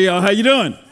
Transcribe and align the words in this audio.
Hey, 0.00 0.06
y'all, 0.06 0.22
how 0.22 0.30
you 0.30 0.42
doing? 0.42 0.89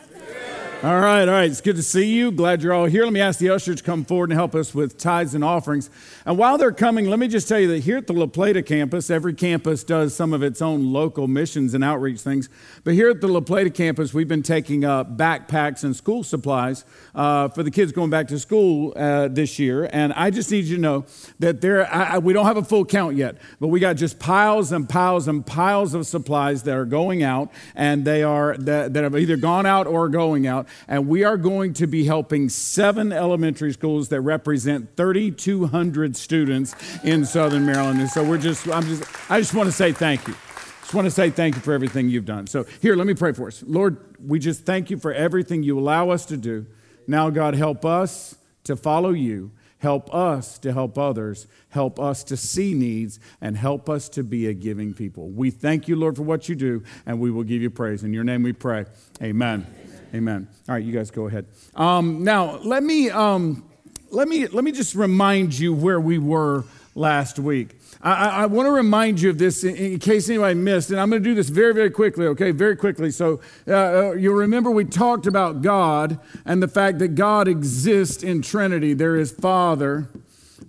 All 0.81 1.01
right, 1.01 1.23
all 1.23 1.35
right. 1.35 1.51
It's 1.51 1.61
good 1.61 1.75
to 1.75 1.83
see 1.83 2.07
you. 2.15 2.31
Glad 2.31 2.63
you're 2.63 2.73
all 2.73 2.85
here. 2.85 3.03
Let 3.03 3.13
me 3.13 3.19
ask 3.21 3.41
the 3.41 3.51
ushers 3.51 3.79
to 3.79 3.83
come 3.83 4.05
forward 4.05 4.31
and 4.31 4.39
help 4.39 4.55
us 4.55 4.73
with 4.73 4.97
tithes 4.97 5.35
and 5.35 5.43
offerings. 5.43 5.91
And 6.25 6.39
while 6.39 6.57
they're 6.57 6.71
coming, 6.71 7.07
let 7.07 7.19
me 7.19 7.27
just 7.27 7.49
tell 7.49 7.59
you 7.59 7.67
that 7.73 7.81
here 7.81 7.97
at 7.97 8.07
the 8.07 8.13
La 8.13 8.27
Plata 8.27 8.63
campus, 8.63 9.11
every 9.11 9.35
campus 9.35 9.83
does 9.83 10.15
some 10.15 10.33
of 10.33 10.41
its 10.45 10.63
own 10.63 10.93
local 10.93 11.27
missions 11.27 11.75
and 11.75 11.83
outreach 11.83 12.21
things. 12.21 12.49
But 12.85 12.95
here 12.95 13.11
at 13.11 13.21
the 13.21 13.27
La 13.27 13.41
Plata 13.41 13.71
campus, 13.71 14.15
we've 14.15 14.29
been 14.29 14.45
taking 14.45 14.85
uh, 14.85 15.03
backpacks 15.03 15.83
and 15.83 15.97
school 15.97 16.23
supplies 16.23 16.85
uh, 17.13 17.49
for 17.49 17.65
the 17.65 17.73
kids 17.73 17.91
going 17.91 18.11
back 18.11 18.29
to 18.29 18.39
school 18.39 18.93
uh, 18.95 19.27
this 19.27 19.59
year. 19.59 19.91
And 19.93 20.13
I 20.13 20.31
just 20.31 20.49
need 20.53 20.67
you 20.67 20.77
to 20.77 20.81
know 20.81 21.07
that 21.41 21.61
there, 21.61 21.93
I, 21.93 22.05
I, 22.05 22.19
we 22.19 22.33
don't 22.33 22.47
have 22.47 22.57
a 22.57 22.63
full 22.63 22.85
count 22.85 23.17
yet, 23.17 23.35
but 23.59 23.67
we 23.67 23.81
got 23.81 23.97
just 23.97 24.21
piles 24.21 24.71
and 24.71 24.89
piles 24.89 25.27
and 25.27 25.45
piles 25.45 25.95
of 25.95 26.07
supplies 26.07 26.63
that 26.63 26.77
are 26.77 26.85
going 26.85 27.25
out, 27.25 27.51
and 27.75 28.05
they 28.05 28.23
are 28.23 28.57
that, 28.59 28.95
that 28.95 29.03
have 29.03 29.17
either 29.17 29.37
gone 29.37 29.67
out 29.67 29.89
or 29.89 30.09
going 30.09 30.47
out 30.47 30.68
and 30.87 31.09
we 31.09 31.25
are 31.25 31.37
going 31.37 31.73
to 31.75 31.87
be 31.87 32.05
helping 32.05 32.49
seven 32.49 33.13
elementary 33.13 33.73
schools 33.73 34.09
that 34.09 34.21
represent 34.21 34.97
3,200 34.97 36.17
students 36.17 36.75
in 37.05 37.25
Southern 37.25 37.67
Maryland. 37.67 38.01
And 38.01 38.11
so 38.11 38.23
we're 38.23 38.39
just, 38.39 38.69
I'm 38.69 38.85
just, 38.85 39.05
I 39.31 39.39
just 39.41 39.55
want 39.55 39.67
to 39.67 39.73
say 39.73 39.93
thank 39.93 40.27
you. 40.27 40.35
Just 40.83 40.95
want 40.95 41.05
to 41.05 41.11
say 41.11 41.29
thank 41.29 41.55
you 41.55 41.61
for 41.61 41.75
everything 41.75 42.09
you've 42.09 42.25
done. 42.25 42.47
So 42.47 42.65
here, 42.81 42.97
let 42.97 43.07
me 43.07 43.15
pray 43.15 43.33
for 43.33 43.49
us. 43.49 43.63
Lord, 43.67 43.99
we 44.27 44.39
just 44.39 44.65
thank 44.65 44.91
you 44.91 44.97
for 44.97 45.13
everything 45.13 45.63
you 45.63 45.79
allow 45.79 46.11
us 46.11 46.25
to 46.27 46.37
do. 46.37 46.67
Now, 47.07 47.29
God, 47.29 47.55
help 47.55 47.85
us 47.85 48.37
to 48.65 48.75
follow 48.75 49.11
you. 49.11 49.51
Help 49.79 50.13
us 50.13 50.59
to 50.59 50.73
help 50.73 50.99
others. 50.99 51.47
Help 51.69 52.01
us 52.01 52.25
to 52.25 52.37
see 52.37 52.75
needs 52.75 53.21
and 53.41 53.57
help 53.57 53.89
us 53.89 54.09
to 54.11 54.25
be 54.25 54.47
a 54.47 54.55
giving 54.55 54.93
people. 54.93 55.29
We 55.29 55.51
thank 55.51 55.89
you, 55.89 55.97
Lord, 55.97 56.17
for 56.17 56.23
what 56.23 56.49
you 56.49 56.55
do, 56.55 56.83
and 57.07 57.21
we 57.21 57.31
will 57.31 57.45
give 57.45 57.63
you 57.63 57.71
praise. 57.71 58.03
In 58.03 58.13
your 58.13 58.25
name 58.25 58.43
we 58.43 58.53
pray. 58.53 58.87
Amen. 59.23 59.67
Amen. 60.15 60.49
All 60.69 60.75
right, 60.75 60.85
you 60.85 60.93
guys 60.93 61.11
go 61.11 61.27
ahead. 61.27 61.47
Um, 61.75 62.25
now, 62.25 62.57
let 62.59 62.83
me, 62.83 63.11
um, 63.11 63.69
let, 64.11 64.27
me, 64.27 64.47
let 64.47 64.65
me 64.65 64.73
just 64.73 64.95
remind 64.95 65.59
you 65.59 65.75
where 65.75 66.01
we 66.01 66.19
were 66.19 66.65
last 66.95 67.39
week. 67.39 67.77
I, 68.01 68.43
I, 68.43 68.47
want 68.47 68.67
to 68.67 68.71
remind 68.71 69.21
you 69.21 69.29
of 69.31 69.39
this 69.39 69.65
in, 69.65 69.75
in, 69.77 69.99
case 69.99 70.29
anybody 70.29 70.55
missed, 70.55 70.91
and 70.91 70.99
I'm 70.99 71.11
going 71.11 71.23
to 71.23 71.29
do 71.29 71.35
this 71.35 71.49
very, 71.49 71.75
very 71.75 71.91
quickly, 71.91 72.27
okay? 72.29 72.53
Very 72.53 72.77
quickly. 72.77 73.11
So 73.11 73.41
uh, 73.67 73.73
uh, 73.73 74.13
you'll 74.13 74.37
remember 74.37 74.71
we 74.71 74.85
talked 74.85 75.27
about 75.27 75.63
God 75.63 76.19
and 76.47 76.63
the 76.63 76.69
fact 76.69 77.01
that 77.01 77.09
God 77.09 77.47
exists 77.47 78.23
in 78.23 78.41
Trinity. 78.41 78.95
There 78.95 79.17
is 79.17 79.33
Father, 79.33 80.09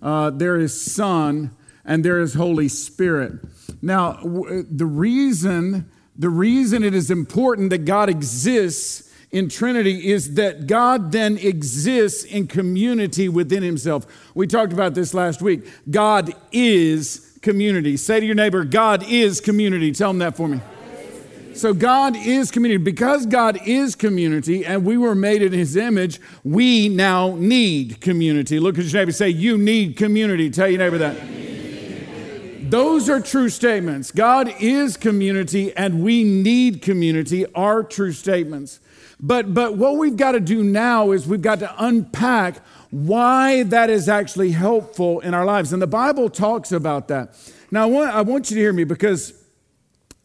uh, 0.02 0.32
there 0.32 0.58
is 0.58 0.80
Son, 0.80 1.52
and 1.86 2.04
there 2.04 2.20
is 2.20 2.34
Holy 2.34 2.68
Spirit. 2.68 3.34
Now, 3.82 4.14
w- 4.14 4.66
the 4.70 4.86
reason 4.86 5.90
the 6.20 6.30
reason 6.30 6.84
it 6.84 6.94
is 6.94 7.10
important 7.10 7.70
that 7.70 7.86
God 7.86 8.10
exists 8.10 9.09
in 9.32 9.48
Trinity 9.48 10.10
is 10.10 10.34
that 10.36 10.66
God 10.66 11.12
then 11.12 11.38
exists 11.38 12.24
in 12.24 12.48
community 12.48 13.30
within 13.30 13.62
himself. 13.62 14.08
We 14.34 14.48
talked 14.48 14.74
about 14.74 14.96
this 14.96 15.14
last 15.14 15.42
week. 15.42 15.68
God 15.90 16.34
is 16.52 17.38
community. 17.42 17.96
Say 17.96 18.20
to 18.20 18.26
your 18.26 18.36
neighbor, 18.36 18.64
God 18.64 19.04
is 19.04 19.40
community. 19.40 19.92
Tell 19.92 20.10
them 20.10 20.20
that 20.20 20.36
for 20.36 20.48
me. 20.48 20.62
So, 21.54 21.74
God 21.74 22.16
is 22.16 22.52
community. 22.52 22.82
Because 22.82 23.26
God 23.26 23.60
is 23.66 23.96
community 23.96 24.66
and 24.66 24.86
we 24.86 24.98
were 24.98 25.16
made 25.16 25.42
in 25.42 25.52
His 25.52 25.76
image, 25.76 26.22
we 26.44 26.88
now 26.88 27.36
need 27.36 28.00
community. 28.02 28.60
Look 28.60 28.78
at 28.78 28.86
your 28.86 28.94
neighbor 28.94 29.12
say, 29.12 29.30
You 29.30 29.58
need 29.58 29.98
community. 29.98 30.50
Tell 30.50 30.70
your 30.70 30.80
neighbor 30.80 30.98
that. 31.00 31.18
Those 32.70 33.10
are 33.10 33.20
true 33.20 33.50
statements. 33.50 34.12
God 34.12 34.54
is 34.60 34.96
community 34.96 35.76
and 35.76 36.04
we 36.04 36.24
need 36.24 36.84
community, 36.84 37.46
are 37.54 37.84
true 37.84 38.12
statements. 38.12 38.80
But, 39.20 39.54
but 39.54 39.76
what 39.76 39.98
we've 39.98 40.16
got 40.16 40.32
to 40.32 40.40
do 40.40 40.64
now 40.64 41.12
is 41.12 41.28
we've 41.28 41.42
got 41.42 41.60
to 41.60 41.74
unpack 41.78 42.62
why 42.90 43.64
that 43.64 43.90
is 43.90 44.08
actually 44.08 44.52
helpful 44.52 45.20
in 45.20 45.34
our 45.34 45.46
lives. 45.46 45.74
And 45.74 45.82
the 45.82 45.88
Bible 45.88 46.30
talks 46.30 46.72
about 46.72 47.10
that. 47.10 47.36
Now, 47.70 47.84
I 47.84 47.86
want, 47.86 48.16
I 48.16 48.22
want 48.22 48.50
you 48.50 48.56
to 48.56 48.62
hear 48.62 48.74
me 48.74 48.86
because 48.86 49.34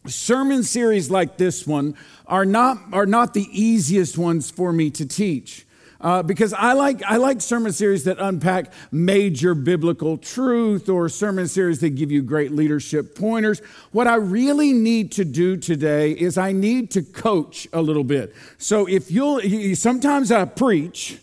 sermon 0.07 0.63
series 0.63 1.11
like 1.11 1.37
this 1.37 1.67
one 1.67 1.95
are 2.25 2.45
not, 2.45 2.77
are 2.93 3.05
not 3.05 3.33
the 3.33 3.47
easiest 3.51 4.17
ones 4.17 4.49
for 4.49 4.71
me 4.71 4.89
to 4.91 5.05
teach. 5.05 5.64
Uh, 6.05 6.21
because 6.21 6.53
I 6.53 6.73
like, 6.73 7.01
I 7.01 7.17
like 7.17 7.41
sermon 7.41 7.71
series 7.71 8.03
that 8.03 8.19
unpack 8.19 8.71
major 8.91 9.55
biblical 9.55 10.19
truth 10.19 10.87
or 10.87 11.09
sermon 11.09 11.47
series 11.47 11.79
that 11.79 11.95
give 11.95 12.11
you 12.11 12.21
great 12.21 12.51
leadership 12.51 13.15
pointers. 13.15 13.59
What 13.91 14.05
I 14.05 14.17
really 14.17 14.71
need 14.71 15.13
to 15.13 15.25
do 15.25 15.57
today 15.57 16.11
is 16.11 16.37
I 16.37 16.51
need 16.51 16.91
to 16.91 17.01
coach 17.01 17.67
a 17.73 17.81
little 17.81 18.03
bit. 18.03 18.35
So 18.59 18.85
if 18.87 19.09
you'll, 19.09 19.41
sometimes 19.73 20.31
I 20.31 20.45
preach, 20.45 21.17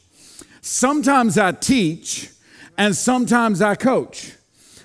sometimes 0.62 1.38
I 1.38 1.53
teach, 1.53 2.31
and 2.76 2.97
sometimes 2.97 3.62
I 3.62 3.76
coach. 3.76 4.32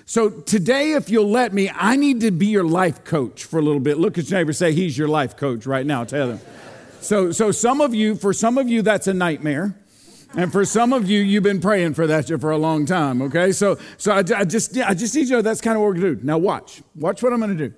So 0.06 0.30
today, 0.30 0.92
if 0.92 1.10
you'll 1.10 1.28
let 1.28 1.52
me, 1.52 1.72
I 1.74 1.96
need 1.96 2.20
to 2.20 2.30
be 2.30 2.46
your 2.46 2.62
life 2.62 3.02
coach 3.02 3.42
for 3.42 3.58
a 3.58 3.62
little 3.62 3.80
bit. 3.80 3.98
Look 3.98 4.16
at 4.16 4.30
your 4.30 4.38
neighbor, 4.38 4.52
say, 4.52 4.72
He's 4.72 4.96
your 4.96 5.08
life 5.08 5.36
coach 5.36 5.66
right 5.66 5.84
now. 5.84 6.04
Tell 6.04 6.28
them. 6.28 6.40
So, 7.00 7.32
so 7.32 7.50
some 7.50 7.80
of 7.80 7.96
you, 7.96 8.14
for 8.14 8.32
some 8.32 8.58
of 8.58 8.68
you, 8.68 8.82
that's 8.82 9.08
a 9.08 9.14
nightmare. 9.14 9.74
And 10.36 10.52
for 10.52 10.64
some 10.64 10.92
of 10.92 11.08
you, 11.08 11.20
you've 11.20 11.42
been 11.42 11.60
praying 11.60 11.94
for 11.94 12.06
that 12.06 12.28
for 12.40 12.50
a 12.50 12.58
long 12.58 12.86
time, 12.86 13.22
okay? 13.22 13.50
So, 13.52 13.78
so 13.96 14.12
I, 14.12 14.18
I 14.18 14.44
just, 14.44 14.76
I 14.78 14.94
just 14.94 15.14
need 15.14 15.22
you 15.22 15.26
to 15.28 15.32
know 15.34 15.42
that's 15.42 15.60
kind 15.60 15.76
of 15.76 15.82
what 15.82 15.88
we're 15.88 15.94
to 15.94 16.14
do. 16.16 16.26
Now, 16.26 16.38
watch. 16.38 16.82
Watch 16.94 17.22
what 17.22 17.32
I'm 17.32 17.40
to 17.56 17.68
do. 17.68 17.74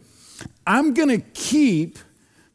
I'm 0.67 0.93
to 1.09 1.19
keep 1.33 1.99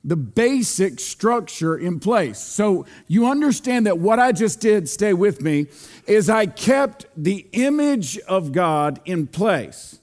the 0.04 0.16
basic 0.16 1.00
structure 1.00 1.78
in 1.78 2.00
place. 2.00 2.38
So 2.38 2.86
you 3.08 3.28
understand 3.28 3.88
that 3.88 3.98
what 3.98 4.20
I 4.20 4.32
just 4.32 4.60
did, 4.60 4.88
stay 4.88 5.14
with 5.14 5.42
me, 5.42 5.68
is 6.06 6.30
I 6.30 6.46
kept 6.46 7.06
the 7.18 7.48
image 7.54 8.20
of 8.20 8.52
God 8.52 9.02
in 9.06 9.28
place 9.28 10.00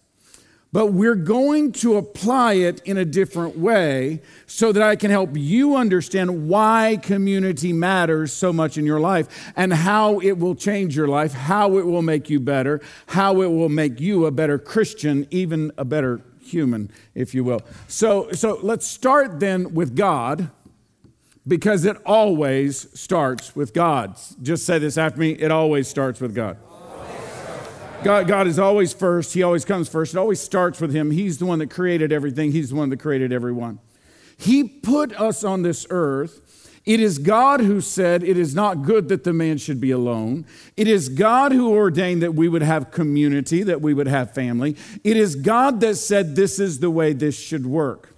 but 0.73 0.87
we're 0.87 1.15
going 1.15 1.71
to 1.71 1.97
apply 1.97 2.55
it 2.55 2.81
in 2.85 2.97
a 2.97 3.05
different 3.05 3.59
way 3.59 4.23
so 4.47 4.73
that 4.73 4.83
I 4.83 4.97
can 4.97 5.11
help 5.11 5.37
you 5.37 5.77
understand 5.77 6.49
why 6.49 6.99
community 7.03 7.75
matters 7.75 8.33
so 8.33 8.53
much 8.53 8.79
in 8.79 8.87
your 8.87 9.01
life 9.01 9.53
and 9.55 9.73
how 9.73 10.19
it 10.21 10.39
will 10.39 10.55
change 10.55 10.97
your 10.97 11.09
life, 11.09 11.33
how 11.33 11.77
it 11.77 11.87
will 11.87 12.03
make 12.03 12.31
you 12.31 12.41
better, 12.41 12.81
how 13.09 13.43
it 13.43 13.49
will 13.49 13.69
make 13.69 14.01
you 14.01 14.25
a 14.25 14.31
better 14.31 14.59
Christian, 14.59 15.27
even 15.31 15.73
a 15.77 15.85
better 15.85 16.23
human, 16.41 16.91
if 17.15 17.35
you 17.35 17.45
will. 17.45 17.61
So, 17.89 18.33
so 18.33 18.59
let's 18.63 18.87
start 18.87 19.41
then 19.41 19.75
with 19.75 19.95
God 19.95 20.51
because 21.47 21.85
it 21.85 21.99
always 22.07 22.99
starts 22.99 23.55
with 23.55 23.75
God. 23.75 24.17
Just 24.41 24.65
say 24.65 24.79
this 24.79 24.97
after 24.97 25.21
me 25.21 25.33
it 25.33 25.51
always 25.51 25.87
starts 25.87 26.21
with 26.21 26.35
God. 26.35 26.57
God, 28.05 28.27
God 28.27 28.47
is 28.47 28.59
always 28.59 28.93
first. 28.93 29.35
He 29.35 29.43
always 29.43 29.65
comes 29.65 29.89
first. 29.89 30.15
It 30.15 30.19
always 30.19 30.41
starts 30.41 30.81
with 30.81 30.95
Him. 30.95 31.11
He's 31.11 31.39
the 31.39 31.47
one 31.47 31.59
that 31.61 31.71
created 31.71 32.13
everything, 32.13 32.53
He's 32.53 32.71
the 32.71 32.77
one 32.77 32.91
that 32.91 33.01
created 33.01 33.33
everyone. 33.33 33.79
He 34.37 34.65
put 34.65 35.13
us 35.21 35.45
on 35.45 35.63
this 35.63 35.87
earth. 35.91 36.41
It 36.85 36.99
is 36.99 37.19
God 37.19 37.61
who 37.61 37.81
said, 37.81 38.25
It 38.25 38.37
is 38.37 38.55
not 38.55 38.83
good 38.83 39.09
that 39.09 39.23
the 39.23 39.33
man 39.33 39.59
should 39.59 39.81
be 39.81 39.93
alone. 39.93 40.47
It 40.77 40.89
is 40.89 41.09
God 41.09 41.53
who 41.53 41.73
ordained 41.73 42.23
that 42.23 42.35
we 42.35 42.49
would 42.49 42.63
have 42.63 42.91
community, 42.91 43.63
that 43.63 43.81
we 43.81 43.95
would 43.95 44.09
have 44.09 44.35
family. 44.35 44.77
It 45.05 45.17
is 45.17 45.37
God 45.37 45.81
that 45.81 45.95
said, 45.95 46.35
This 46.35 46.59
is 46.59 46.81
the 46.81 46.91
way 46.91 47.13
this 47.13 47.39
should 47.39 47.67
work. 47.67 48.12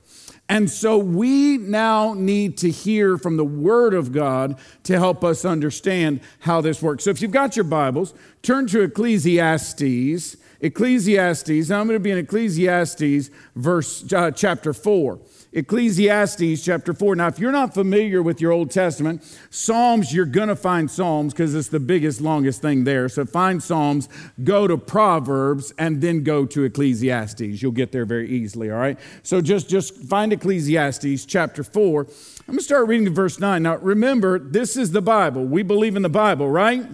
And 0.48 0.70
so 0.70 0.98
we 0.98 1.56
now 1.56 2.12
need 2.12 2.58
to 2.58 2.70
hear 2.70 3.16
from 3.16 3.36
the 3.36 3.44
Word 3.44 3.94
of 3.94 4.12
God 4.12 4.58
to 4.84 4.98
help 4.98 5.24
us 5.24 5.44
understand 5.44 6.20
how 6.40 6.60
this 6.60 6.82
works. 6.82 7.04
So 7.04 7.10
if 7.10 7.22
you've 7.22 7.30
got 7.30 7.56
your 7.56 7.64
Bibles, 7.64 8.12
turn 8.42 8.66
to 8.68 8.82
Ecclesiastes. 8.82 10.36
Ecclesiastes, 10.60 11.70
I'm 11.70 11.86
going 11.86 11.96
to 11.96 12.00
be 12.00 12.10
in 12.10 12.18
Ecclesiastes, 12.18 13.30
verse 13.56 14.12
uh, 14.12 14.30
chapter 14.30 14.72
4. 14.72 15.18
Ecclesiastes 15.54 16.64
chapter 16.64 16.92
4. 16.92 17.14
Now, 17.14 17.28
if 17.28 17.38
you're 17.38 17.52
not 17.52 17.74
familiar 17.74 18.22
with 18.22 18.40
your 18.40 18.50
Old 18.50 18.72
Testament, 18.72 19.22
Psalms, 19.50 20.12
you're 20.12 20.24
going 20.24 20.48
to 20.48 20.56
find 20.56 20.90
Psalms 20.90 21.32
because 21.32 21.54
it's 21.54 21.68
the 21.68 21.78
biggest, 21.78 22.20
longest 22.20 22.60
thing 22.60 22.82
there. 22.82 23.08
So 23.08 23.24
find 23.24 23.62
Psalms, 23.62 24.08
go 24.42 24.66
to 24.66 24.76
Proverbs, 24.76 25.72
and 25.78 26.00
then 26.00 26.24
go 26.24 26.44
to 26.44 26.64
Ecclesiastes. 26.64 27.62
You'll 27.62 27.70
get 27.70 27.92
there 27.92 28.04
very 28.04 28.28
easily, 28.28 28.70
all 28.70 28.78
right? 28.78 28.98
So 29.22 29.40
just, 29.40 29.68
just 29.68 29.96
find 29.96 30.32
Ecclesiastes 30.32 31.24
chapter 31.24 31.62
4. 31.62 32.00
I'm 32.00 32.06
going 32.46 32.58
to 32.58 32.64
start 32.64 32.88
reading 32.88 33.04
to 33.04 33.12
verse 33.12 33.38
9. 33.38 33.62
Now, 33.62 33.76
remember, 33.76 34.40
this 34.40 34.76
is 34.76 34.90
the 34.90 35.02
Bible. 35.02 35.44
We 35.44 35.62
believe 35.62 35.94
in 35.94 36.02
the 36.02 36.08
Bible, 36.08 36.50
right? 36.50 36.84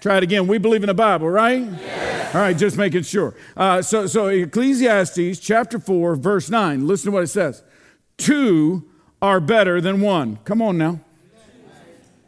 Try 0.00 0.18
it 0.18 0.22
again. 0.22 0.46
We 0.46 0.58
believe 0.58 0.82
in 0.82 0.88
the 0.88 0.94
Bible, 0.94 1.28
right? 1.28 1.62
Yes. 1.62 2.34
All 2.34 2.40
right, 2.40 2.56
just 2.56 2.76
making 2.76 3.02
sure. 3.02 3.34
Uh, 3.56 3.82
so, 3.82 4.06
so 4.06 4.28
Ecclesiastes 4.28 5.38
chapter 5.40 5.78
4, 5.78 6.16
verse 6.16 6.50
9. 6.50 6.86
Listen 6.86 7.10
to 7.10 7.14
what 7.14 7.24
it 7.24 7.28
says. 7.28 7.62
Two 8.18 8.88
are 9.22 9.40
better 9.40 9.80
than 9.80 10.00
one. 10.00 10.36
Come 10.44 10.60
on 10.60 10.76
now. 10.76 11.00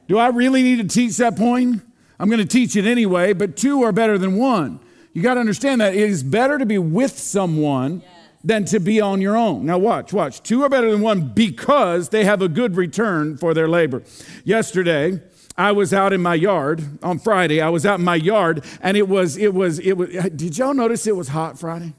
Do 0.07 0.19
I 0.19 0.29
really 0.29 0.63
need 0.63 0.79
to 0.79 0.89
teach 0.89 1.19
that 1.19 1.37
point? 1.37 1.83
I'm 2.19 2.29
going 2.29 2.41
to 2.41 2.47
teach 2.47 2.75
it 2.75 2.87
anyway, 2.87 3.33
but 3.33 3.57
two 3.57 3.83
are 3.83 3.93
better 3.93 4.19
than 4.19 4.37
one. 4.37 4.81
You 5.13 5.23
got 5.23 5.35
to 5.35 5.41
understand 5.41 5.81
that 5.81 5.95
it 5.95 6.01
is 6.01 6.23
better 6.23 6.59
to 6.59 6.67
be 6.67 6.79
with 6.79 7.19
someone 7.19 8.03
than 8.43 8.65
to 8.67 8.81
be 8.81 9.01
on 9.01 9.21
your 9.21 9.37
own. 9.37 9.67
Now, 9.67 9.79
watch, 9.79 10.13
watch. 10.13 10.43
Two 10.43 10.63
are 10.63 10.69
better 10.69 10.91
than 10.91 11.01
one 11.01 11.29
because 11.35 12.09
they 12.09 12.25
have 12.25 12.41
a 12.41 12.49
good 12.49 12.77
return 12.77 13.37
for 13.37 13.53
their 13.53 13.69
labor. 13.69 14.03
Yesterday, 14.45 15.21
I 15.59 15.73
was 15.73 15.93
out 15.93 16.13
in 16.13 16.23
my 16.23 16.37
yard 16.37 16.85
on 17.03 17.19
Friday. 17.19 17.61
I 17.61 17.69
was 17.69 17.85
out 17.85 17.99
in 17.99 18.05
my 18.05 18.15
yard 18.15 18.65
and 18.81 18.97
it 18.97 19.09
was, 19.09 19.37
it 19.37 19.53
was, 19.53 19.81
it 19.81 19.95
was, 19.95 20.09
did 20.37 20.57
y'all 20.57 20.73
notice 20.73 21.07
it 21.09 21.17
was 21.17 21.29
hot 21.29 21.59
Friday? 21.59 21.95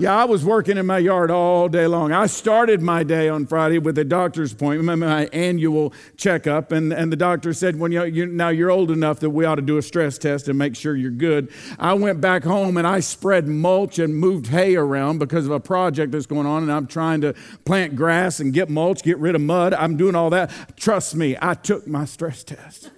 Yeah, 0.00 0.16
I 0.16 0.24
was 0.24 0.46
working 0.46 0.78
in 0.78 0.86
my 0.86 0.96
yard 0.96 1.30
all 1.30 1.68
day 1.68 1.86
long. 1.86 2.10
I 2.10 2.24
started 2.24 2.80
my 2.80 3.02
day 3.02 3.28
on 3.28 3.46
Friday 3.46 3.78
with 3.78 3.98
a 3.98 4.04
doctor's 4.04 4.50
appointment, 4.50 5.00
my 5.00 5.26
annual 5.26 5.92
checkup, 6.16 6.72
and, 6.72 6.90
and 6.90 7.12
the 7.12 7.16
doctor 7.16 7.52
said, 7.52 7.78
"When 7.78 7.92
you, 7.92 8.04
you 8.04 8.24
now 8.24 8.48
you're 8.48 8.70
old 8.70 8.90
enough 8.90 9.20
that 9.20 9.28
we 9.28 9.44
ought 9.44 9.56
to 9.56 9.62
do 9.62 9.76
a 9.76 9.82
stress 9.82 10.16
test 10.16 10.48
and 10.48 10.56
make 10.56 10.74
sure 10.74 10.96
you're 10.96 11.10
good." 11.10 11.52
I 11.78 11.92
went 11.92 12.18
back 12.18 12.44
home 12.44 12.78
and 12.78 12.86
I 12.86 13.00
spread 13.00 13.46
mulch 13.46 13.98
and 13.98 14.16
moved 14.16 14.46
hay 14.46 14.74
around 14.74 15.18
because 15.18 15.44
of 15.44 15.52
a 15.52 15.60
project 15.60 16.12
that's 16.12 16.24
going 16.24 16.46
on, 16.46 16.62
and 16.62 16.72
I'm 16.72 16.86
trying 16.86 17.20
to 17.20 17.34
plant 17.66 17.94
grass 17.94 18.40
and 18.40 18.54
get 18.54 18.70
mulch, 18.70 19.02
get 19.02 19.18
rid 19.18 19.34
of 19.34 19.42
mud. 19.42 19.74
I'm 19.74 19.98
doing 19.98 20.14
all 20.14 20.30
that. 20.30 20.50
Trust 20.78 21.14
me, 21.14 21.36
I 21.42 21.52
took 21.52 21.86
my 21.86 22.06
stress 22.06 22.42
test. 22.42 22.90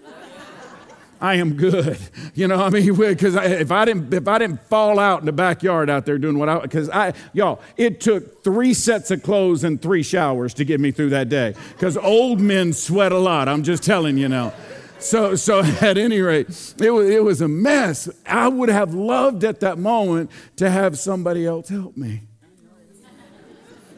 I 1.23 1.37
am 1.37 1.55
good. 1.55 1.99
You 2.35 2.49
know, 2.49 2.63
I 2.63 2.71
mean, 2.71 2.95
because 2.95 3.35
if 3.35 3.71
I 3.71 3.85
didn't, 3.85 4.13
if 4.15 4.27
I 4.27 4.39
didn't 4.39 4.67
fall 4.69 4.99
out 4.99 5.21
in 5.21 5.27
the 5.27 5.33
backyard 5.33 5.91
out 5.91 6.07
there 6.07 6.17
doing 6.17 6.39
what 6.39 6.49
I, 6.49 6.61
because 6.61 6.89
I, 6.89 7.13
y'all, 7.35 7.61
it 7.77 8.01
took 8.01 8.43
three 8.43 8.73
sets 8.73 9.11
of 9.11 9.23
clothes 9.23 9.65
and 9.65 9.81
three 9.81 10.03
showers 10.03 10.55
to 10.55 10.65
get 10.65 10.81
me 10.81 10.93
through 10.93 11.11
that 11.11 11.29
day. 11.29 11.55
Because 11.75 11.99
old 11.99 12.41
men 12.41 12.73
sweat 12.73 13.13
a 13.13 13.19
lot. 13.19 13.51
I'm 13.51 13.65
just 13.65 13.83
telling 13.83 14.17
you 14.17 14.31
now. 14.31 14.55
So, 14.99 15.35
so 15.35 15.61
at 15.83 15.99
any 15.99 16.21
rate, 16.21 16.49
it 16.79 16.91
was, 16.91 17.11
it 17.11 17.23
was 17.23 17.43
a 17.43 17.49
mess. 17.49 18.09
I 18.25 18.49
would 18.49 18.71
have 18.71 18.95
loved 18.95 19.45
at 19.45 19.61
that 19.61 19.77
moment 19.77 20.31
to 20.57 20.71
have 20.71 20.99
somebody 20.99 21.47
else 21.47 21.69
help 21.69 21.99
me. 21.99 22.23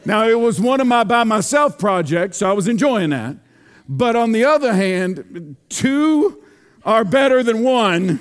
Now, 0.03 0.27
it 0.27 0.39
was 0.39 0.59
one 0.59 0.81
of 0.81 0.87
my 0.87 1.05
by 1.05 1.23
myself 1.23 1.79
projects, 1.79 2.37
so 2.37 2.49
I 2.49 2.53
was 2.53 2.67
enjoying 2.67 3.11
that. 3.11 3.37
But 3.87 4.17
on 4.17 4.33
the 4.33 4.43
other 4.43 4.73
hand, 4.73 5.55
two 5.69 6.41
are 6.85 7.03
better 7.03 7.41
than 7.43 7.63
one 7.63 8.19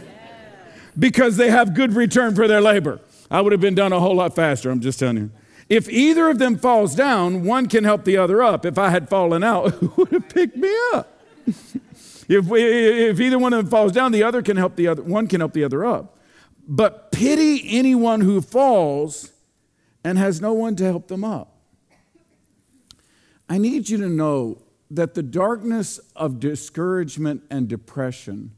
because 0.98 1.36
they 1.36 1.50
have 1.50 1.74
good 1.74 1.92
return 1.92 2.34
for 2.34 2.48
their 2.48 2.60
labor. 2.60 3.00
I 3.30 3.40
would 3.40 3.52
have 3.52 3.60
been 3.60 3.74
done 3.74 3.92
a 3.92 4.00
whole 4.00 4.16
lot 4.16 4.34
faster, 4.34 4.70
I'm 4.70 4.80
just 4.80 4.98
telling 4.98 5.16
you. 5.16 5.30
If 5.68 5.88
either 5.88 6.28
of 6.28 6.38
them 6.38 6.58
falls 6.58 6.94
down, 6.94 7.44
one 7.44 7.68
can 7.68 7.84
help 7.84 8.04
the 8.04 8.16
other 8.16 8.42
up. 8.42 8.66
If 8.66 8.78
I 8.78 8.90
had 8.90 9.08
fallen 9.08 9.42
out, 9.42 9.70
who 9.74 9.92
would 9.96 10.12
have 10.12 10.28
picked 10.28 10.56
me 10.56 10.74
up? 10.92 11.10
if, 11.46 12.46
we, 12.46 12.62
if 13.08 13.20
either 13.20 13.38
one 13.38 13.52
of 13.52 13.64
them 13.64 13.70
falls 13.70 13.92
down, 13.92 14.12
the 14.12 14.22
other 14.22 14.42
can 14.42 14.56
help 14.56 14.76
the 14.76 14.88
other, 14.88 15.02
one 15.02 15.26
can 15.26 15.40
help 15.40 15.52
the 15.52 15.64
other 15.64 15.84
up. 15.84 16.18
But 16.66 17.12
pity 17.12 17.76
anyone 17.76 18.20
who 18.20 18.40
falls 18.40 19.32
and 20.02 20.18
has 20.18 20.40
no 20.40 20.52
one 20.52 20.76
to 20.76 20.84
help 20.84 21.08
them 21.08 21.24
up. 21.24 21.50
I 23.48 23.58
need 23.58 23.88
you 23.88 23.98
to 23.98 24.08
know 24.08 24.58
that 24.96 25.14
the 25.14 25.22
darkness 25.22 25.98
of 26.14 26.38
discouragement 26.38 27.42
and 27.50 27.68
depression 27.68 28.52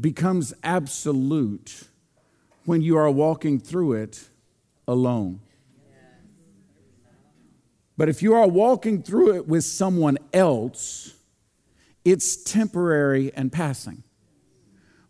becomes 0.00 0.52
absolute 0.62 1.84
when 2.64 2.82
you 2.82 2.96
are 2.96 3.10
walking 3.10 3.58
through 3.60 3.92
it 3.94 4.28
alone. 4.88 5.40
But 7.96 8.08
if 8.08 8.22
you 8.22 8.34
are 8.34 8.46
walking 8.46 9.02
through 9.02 9.36
it 9.36 9.48
with 9.48 9.64
someone 9.64 10.18
else, 10.32 11.14
it's 12.04 12.36
temporary 12.36 13.32
and 13.34 13.50
passing. 13.50 14.02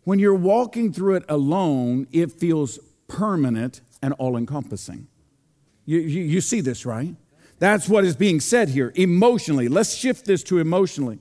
When 0.03 0.19
you're 0.19 0.33
walking 0.33 0.93
through 0.93 1.15
it 1.15 1.25
alone, 1.27 2.07
it 2.11 2.31
feels 2.31 2.79
permanent 3.07 3.81
and 4.01 4.13
all 4.13 4.37
encompassing. 4.37 5.07
You, 5.85 5.99
you, 5.99 6.23
you, 6.23 6.41
see 6.41 6.61
this, 6.61 6.85
right? 6.85 7.15
That's 7.59 7.89
what 7.89 8.05
is 8.05 8.15
being 8.15 8.39
said 8.39 8.69
here 8.69 8.91
emotionally. 8.95 9.67
Let's 9.67 9.95
shift 9.95 10.25
this 10.25 10.43
to 10.43 10.59
emotionally. 10.59 11.19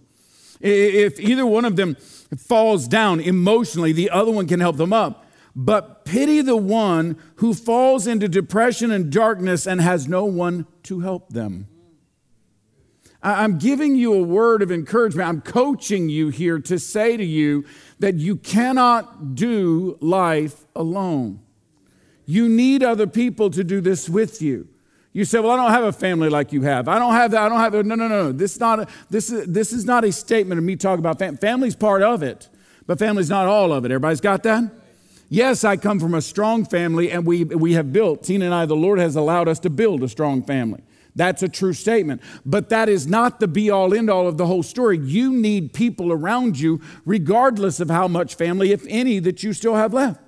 If 0.61 1.19
either 1.21 1.47
one 1.47 1.65
of 1.65 1.77
them 1.77 1.97
falls 2.39 2.89
down 2.89 3.21
emotionally, 3.21 3.93
the 3.93 4.11
other 4.11 4.33
one 4.33 4.47
can 4.47 4.61
help 4.61 4.77
them 4.77 4.93
up. 4.93 5.25
But 5.55 6.05
pity 6.05 6.43
the 6.43 6.57
one 6.57 7.17
who 7.37 7.55
falls 7.55 8.07
into 8.07 8.29
depression 8.29 8.91
and 8.91 9.11
darkness 9.11 9.67
and 9.67 9.81
has 9.81 10.07
no 10.07 10.25
one 10.27 10.67
to 10.85 11.01
help 11.01 11.31
them. 11.31 11.69
I'm 13.23 13.59
giving 13.59 13.97
you 13.97 14.13
a 14.13 14.23
word 14.23 14.63
of 14.63 14.71
encouragement. 14.71 15.29
I'm 15.29 15.41
coaching 15.41 16.09
you 16.09 16.29
here 16.29 16.59
to 16.61 16.79
say 16.79 17.17
to 17.17 17.25
you 17.25 17.65
that 17.99 18.17
you 18.17 18.37
cannot 18.37 19.35
do 19.35 19.97
life 20.01 20.65
alone. 20.77 21.41
You 22.27 22.49
need 22.49 22.83
other 22.83 23.07
people 23.07 23.51
to 23.51 23.65
do 23.65 23.81
this 23.81 24.09
with 24.09 24.43
you. 24.43 24.69
You 25.17 25.25
say, 25.25 25.41
"Well, 25.41 25.53
I 25.53 25.57
don't 25.57 25.71
have 25.71 25.85
a 25.85 25.93
family 25.93 26.29
like 26.29 26.53
you 26.53 26.61
have. 26.61 26.89
I 26.89 26.99
don't 26.99 27.15
have 27.15 27.31
that. 27.31 27.41
I 27.41 27.49
don't 27.49 27.59
have 27.59 27.73
that." 27.73 27.87
No, 27.87 27.95
no, 27.95 28.07
no. 28.07 28.33
This 28.33 28.53
is 28.53 28.61
not 28.61 28.81
a, 28.81 28.87
this 29.09 29.33
is 29.33 29.47
this 29.47 29.73
is 29.73 29.87
not 29.87 30.05
a 30.05 30.13
statement 30.13 30.59
of 30.59 30.65
me 30.65 30.77
talking 30.77 30.99
about 30.99 31.19
family. 31.19 31.39
Family's 31.39 31.75
part 31.75 32.03
of 32.03 32.23
it, 32.23 32.51
but 32.87 32.99
family's 32.99 33.31
not 33.31 33.47
all 33.47 33.73
of 33.73 33.87
it. 33.87 33.91
Everybody's 33.91 34.21
got 34.21 34.43
that. 34.43 34.71
Yes, 35.31 35.65
I 35.65 35.79
come 35.79 35.99
from 36.01 36.13
a 36.13 36.21
strong 36.21 36.67
family, 36.67 37.11
and 37.11 37.25
we 37.25 37.45
we 37.45 37.73
have 37.73 37.95
built. 37.95 38.25
Tina 38.25 38.45
and 38.45 38.53
I, 38.53 38.67
the 38.67 38.77
Lord 38.77 38.99
has 38.99 39.17
allowed 39.17 39.49
us 39.49 39.59
to 39.61 39.71
build 39.71 40.03
a 40.03 40.09
strong 40.11 40.43
family. 40.43 40.83
That's 41.15 41.43
a 41.43 41.49
true 41.49 41.73
statement. 41.73 42.21
But 42.45 42.69
that 42.69 42.91
is 42.91 43.07
not 43.07 43.41
the 43.41 43.49
be 43.49 43.71
all 43.71 43.95
end 43.95 44.11
all 44.11 44.29
of 44.29 44.37
the 44.37 44.45
whole 44.45 44.63
story. 44.63 44.99
You 44.99 45.33
need 45.33 45.73
people 45.73 46.13
around 46.13 46.61
you, 46.61 46.83
regardless 47.07 47.81
of 47.81 47.89
how 47.89 48.07
much 48.07 48.35
family, 48.35 48.71
if 48.71 48.85
any, 48.87 49.19
that 49.21 49.43
you 49.43 49.55
still 49.55 49.77
have 49.77 49.95
left. 49.95 50.21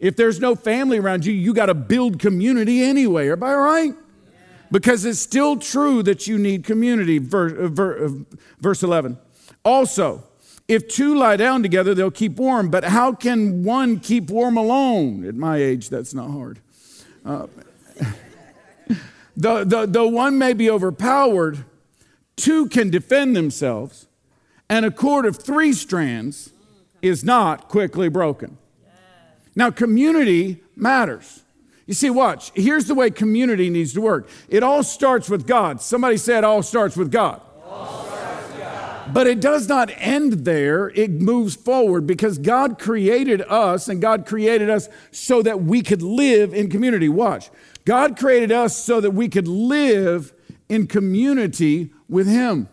If 0.00 0.16
there's 0.16 0.40
no 0.40 0.56
family 0.56 0.98
around 0.98 1.24
you, 1.24 1.32
you 1.32 1.54
got 1.54 1.66
to 1.66 1.74
build 1.74 2.18
community 2.18 2.82
anyway. 2.82 3.26
Everybody 3.26 3.54
all 3.54 3.60
right? 3.60 3.94
Because 4.70 5.04
it's 5.04 5.18
still 5.18 5.56
true 5.56 6.02
that 6.02 6.26
you 6.26 6.38
need 6.38 6.64
community. 6.64 7.18
Verse, 7.18 7.52
uh, 7.52 7.82
uh, 7.82 8.10
verse 8.60 8.82
11. 8.82 9.18
Also, 9.64 10.22
if 10.66 10.88
two 10.88 11.16
lie 11.16 11.36
down 11.36 11.62
together, 11.62 11.94
they'll 11.94 12.10
keep 12.10 12.36
warm. 12.36 12.70
But 12.70 12.84
how 12.84 13.12
can 13.12 13.64
one 13.64 14.00
keep 14.00 14.30
warm 14.30 14.56
alone? 14.56 15.24
At 15.26 15.34
my 15.34 15.56
age, 15.56 15.88
that's 15.88 16.14
not 16.14 16.30
hard. 16.30 16.60
Uh, 17.24 17.46
the 19.36 20.08
one 20.10 20.38
may 20.38 20.52
be 20.52 20.70
overpowered, 20.70 21.64
two 22.36 22.68
can 22.68 22.90
defend 22.90 23.34
themselves, 23.34 24.06
and 24.68 24.84
a 24.84 24.90
cord 24.90 25.24
of 25.24 25.36
three 25.36 25.72
strands 25.72 26.50
is 27.00 27.24
not 27.24 27.68
quickly 27.68 28.08
broken. 28.08 28.58
Now, 29.54 29.70
community 29.70 30.62
matters. 30.76 31.42
You 31.88 31.94
see, 31.94 32.10
watch. 32.10 32.52
Here's 32.54 32.84
the 32.84 32.94
way 32.94 33.10
community 33.10 33.70
needs 33.70 33.94
to 33.94 34.02
work 34.02 34.28
it 34.46 34.62
all 34.62 34.84
starts 34.84 35.28
with 35.28 35.46
God. 35.46 35.80
Somebody 35.80 36.18
said, 36.18 36.44
all 36.44 36.62
starts 36.62 36.96
with 36.96 37.10
God. 37.10 37.40
But 39.10 39.26
it 39.26 39.40
does 39.40 39.70
not 39.70 39.90
end 39.96 40.44
there. 40.44 40.90
It 40.90 41.10
moves 41.10 41.56
forward 41.56 42.06
because 42.06 42.36
God 42.36 42.78
created 42.78 43.40
us 43.40 43.88
and 43.88 44.02
God 44.02 44.26
created 44.26 44.68
us 44.68 44.90
so 45.10 45.40
that 45.40 45.62
we 45.62 45.80
could 45.80 46.02
live 46.02 46.52
in 46.52 46.68
community. 46.68 47.08
Watch. 47.08 47.48
God 47.86 48.18
created 48.18 48.52
us 48.52 48.76
so 48.76 49.00
that 49.00 49.12
we 49.12 49.30
could 49.30 49.48
live 49.48 50.34
in 50.68 50.86
community 50.86 51.90
with 52.06 52.26
Him. 52.26 52.68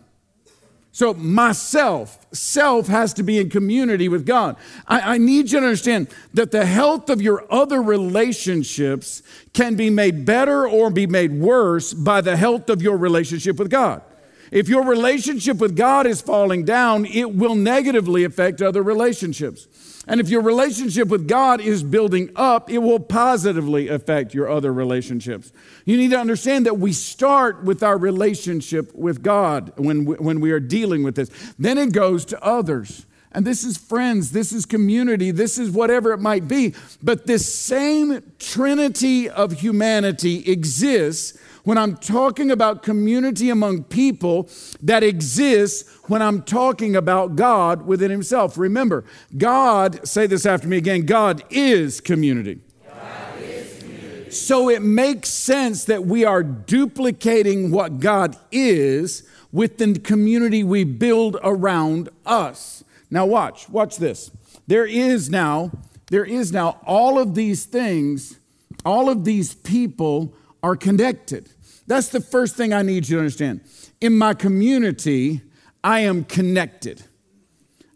So, 0.96 1.12
myself, 1.12 2.26
self 2.32 2.86
has 2.86 3.12
to 3.12 3.22
be 3.22 3.38
in 3.38 3.50
community 3.50 4.08
with 4.08 4.24
God. 4.24 4.56
I, 4.88 5.16
I, 5.16 5.18
need 5.18 5.52
you 5.52 5.60
to 5.60 5.66
understand 5.66 6.08
that 6.32 6.52
the 6.52 6.64
health 6.64 7.10
of 7.10 7.20
your 7.20 7.44
other 7.52 7.82
relationships 7.82 9.22
can 9.52 9.74
be 9.74 9.90
made 9.90 10.24
better 10.24 10.66
or 10.66 10.88
be 10.88 11.06
made 11.06 11.38
worse 11.38 11.92
by 11.92 12.22
the 12.22 12.34
health 12.34 12.70
of 12.70 12.80
your 12.80 12.96
relationship 12.96 13.58
with 13.58 13.68
God. 13.68 14.00
If 14.50 14.68
your 14.68 14.84
relationship 14.84 15.58
with 15.58 15.76
God 15.76 16.06
is 16.06 16.20
falling 16.20 16.64
down, 16.64 17.04
it 17.06 17.34
will 17.34 17.54
negatively 17.54 18.24
affect 18.24 18.62
other 18.62 18.82
relationships. 18.82 19.66
And 20.08 20.20
if 20.20 20.28
your 20.28 20.40
relationship 20.40 21.08
with 21.08 21.26
God 21.26 21.60
is 21.60 21.82
building 21.82 22.30
up, 22.36 22.70
it 22.70 22.78
will 22.78 23.00
positively 23.00 23.88
affect 23.88 24.34
your 24.34 24.48
other 24.48 24.72
relationships. 24.72 25.52
You 25.84 25.96
need 25.96 26.10
to 26.10 26.18
understand 26.18 26.66
that 26.66 26.78
we 26.78 26.92
start 26.92 27.64
with 27.64 27.82
our 27.82 27.98
relationship 27.98 28.94
with 28.94 29.22
God 29.22 29.72
when 29.76 30.04
we, 30.04 30.14
when 30.16 30.40
we 30.40 30.52
are 30.52 30.60
dealing 30.60 31.02
with 31.02 31.16
this. 31.16 31.28
Then 31.58 31.76
it 31.76 31.92
goes 31.92 32.24
to 32.26 32.42
others. 32.42 33.04
And 33.32 33.44
this 33.44 33.64
is 33.64 33.76
friends, 33.76 34.30
this 34.30 34.52
is 34.52 34.64
community, 34.64 35.30
this 35.30 35.58
is 35.58 35.70
whatever 35.70 36.12
it 36.12 36.20
might 36.20 36.46
be. 36.46 36.74
But 37.02 37.26
this 37.26 37.52
same 37.52 38.22
trinity 38.38 39.28
of 39.28 39.52
humanity 39.60 40.50
exists 40.50 41.38
when 41.66 41.76
I'm 41.76 41.96
talking 41.96 42.50
about 42.50 42.82
community 42.82 43.50
among 43.50 43.84
people 43.84 44.48
that 44.82 45.02
exists 45.02 45.92
when 46.08 46.22
I'm 46.22 46.42
talking 46.42 46.96
about 46.96 47.36
God 47.36 47.86
within 47.86 48.10
Himself. 48.10 48.56
Remember, 48.56 49.04
God, 49.36 50.06
say 50.06 50.26
this 50.26 50.46
after 50.46 50.68
me 50.68 50.76
again 50.78 51.06
God 51.06 51.42
is 51.50 52.00
community. 52.00 52.60
So 54.30 54.68
it 54.68 54.82
makes 54.82 55.28
sense 55.28 55.84
that 55.84 56.04
we 56.04 56.24
are 56.24 56.42
duplicating 56.42 57.70
what 57.70 58.00
God 58.00 58.36
is 58.50 59.26
with 59.52 59.78
the 59.78 59.98
community 59.98 60.62
we 60.62 60.84
build 60.84 61.36
around 61.42 62.10
us. 62.26 62.84
Now 63.10 63.24
watch, 63.24 63.68
watch 63.68 63.96
this. 63.96 64.30
There 64.66 64.84
is 64.84 65.30
now, 65.30 65.70
there 66.10 66.24
is 66.24 66.52
now 66.52 66.80
all 66.84 67.18
of 67.18 67.34
these 67.34 67.64
things 67.64 68.38
all 68.86 69.10
of 69.10 69.24
these 69.24 69.54
people 69.54 70.32
are 70.62 70.76
connected. 70.76 71.50
That's 71.86 72.08
the 72.08 72.20
first 72.20 72.56
thing 72.56 72.72
I 72.72 72.82
need 72.82 73.08
you 73.08 73.16
to 73.16 73.20
understand. 73.20 73.60
In 74.00 74.16
my 74.16 74.34
community, 74.34 75.42
I 75.82 76.00
am 76.00 76.24
connected. 76.24 77.04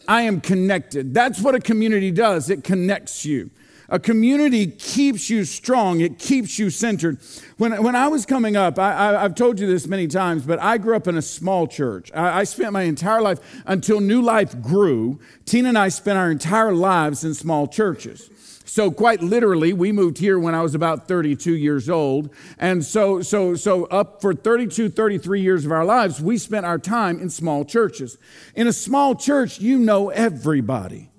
I 0.06 0.22
am 0.22 0.40
connected. 0.40 1.14
That's 1.14 1.40
what 1.40 1.54
a 1.54 1.60
community 1.60 2.10
does, 2.10 2.50
it 2.50 2.64
connects 2.64 3.24
you. 3.24 3.50
A 3.92 3.98
community 3.98 4.68
keeps 4.68 5.28
you 5.28 5.44
strong, 5.44 6.00
it 6.00 6.18
keeps 6.18 6.60
you 6.60 6.70
centered. 6.70 7.18
When, 7.58 7.82
when 7.82 7.96
I 7.96 8.06
was 8.06 8.24
coming 8.24 8.56
up, 8.56 8.78
I, 8.78 9.20
have 9.20 9.34
told 9.34 9.58
you 9.58 9.66
this 9.66 9.88
many 9.88 10.06
times, 10.06 10.46
but 10.46 10.60
I 10.60 10.78
grew 10.78 10.94
up 10.94 11.08
in 11.08 11.16
a 11.16 11.22
small 11.22 11.66
church. 11.66 12.12
I, 12.14 12.40
I 12.40 12.44
spent 12.44 12.72
my 12.72 12.82
entire 12.82 13.20
life 13.20 13.40
until 13.66 14.00
New 14.00 14.22
Life 14.22 14.62
grew. 14.62 15.18
Tina 15.44 15.70
and 15.70 15.78
I 15.78 15.88
spent 15.88 16.16
our 16.18 16.30
entire 16.30 16.72
lives 16.72 17.24
in 17.24 17.34
small 17.34 17.66
churches. 17.66 18.30
So 18.70 18.92
quite 18.92 19.20
literally, 19.20 19.72
we 19.72 19.90
moved 19.90 20.18
here 20.18 20.38
when 20.38 20.54
I 20.54 20.62
was 20.62 20.76
about 20.76 21.08
32 21.08 21.56
years 21.56 21.90
old. 21.90 22.30
And 22.56 22.84
so, 22.84 23.20
so, 23.20 23.56
so 23.56 23.86
up 23.86 24.20
for 24.20 24.32
32, 24.32 24.90
33 24.90 25.40
years 25.40 25.64
of 25.64 25.72
our 25.72 25.84
lives, 25.84 26.20
we 26.20 26.38
spent 26.38 26.64
our 26.64 26.78
time 26.78 27.18
in 27.18 27.30
small 27.30 27.64
churches. 27.64 28.16
In 28.54 28.68
a 28.68 28.72
small 28.72 29.16
church, 29.16 29.58
you 29.58 29.76
know 29.76 30.10
everybody. 30.10 31.10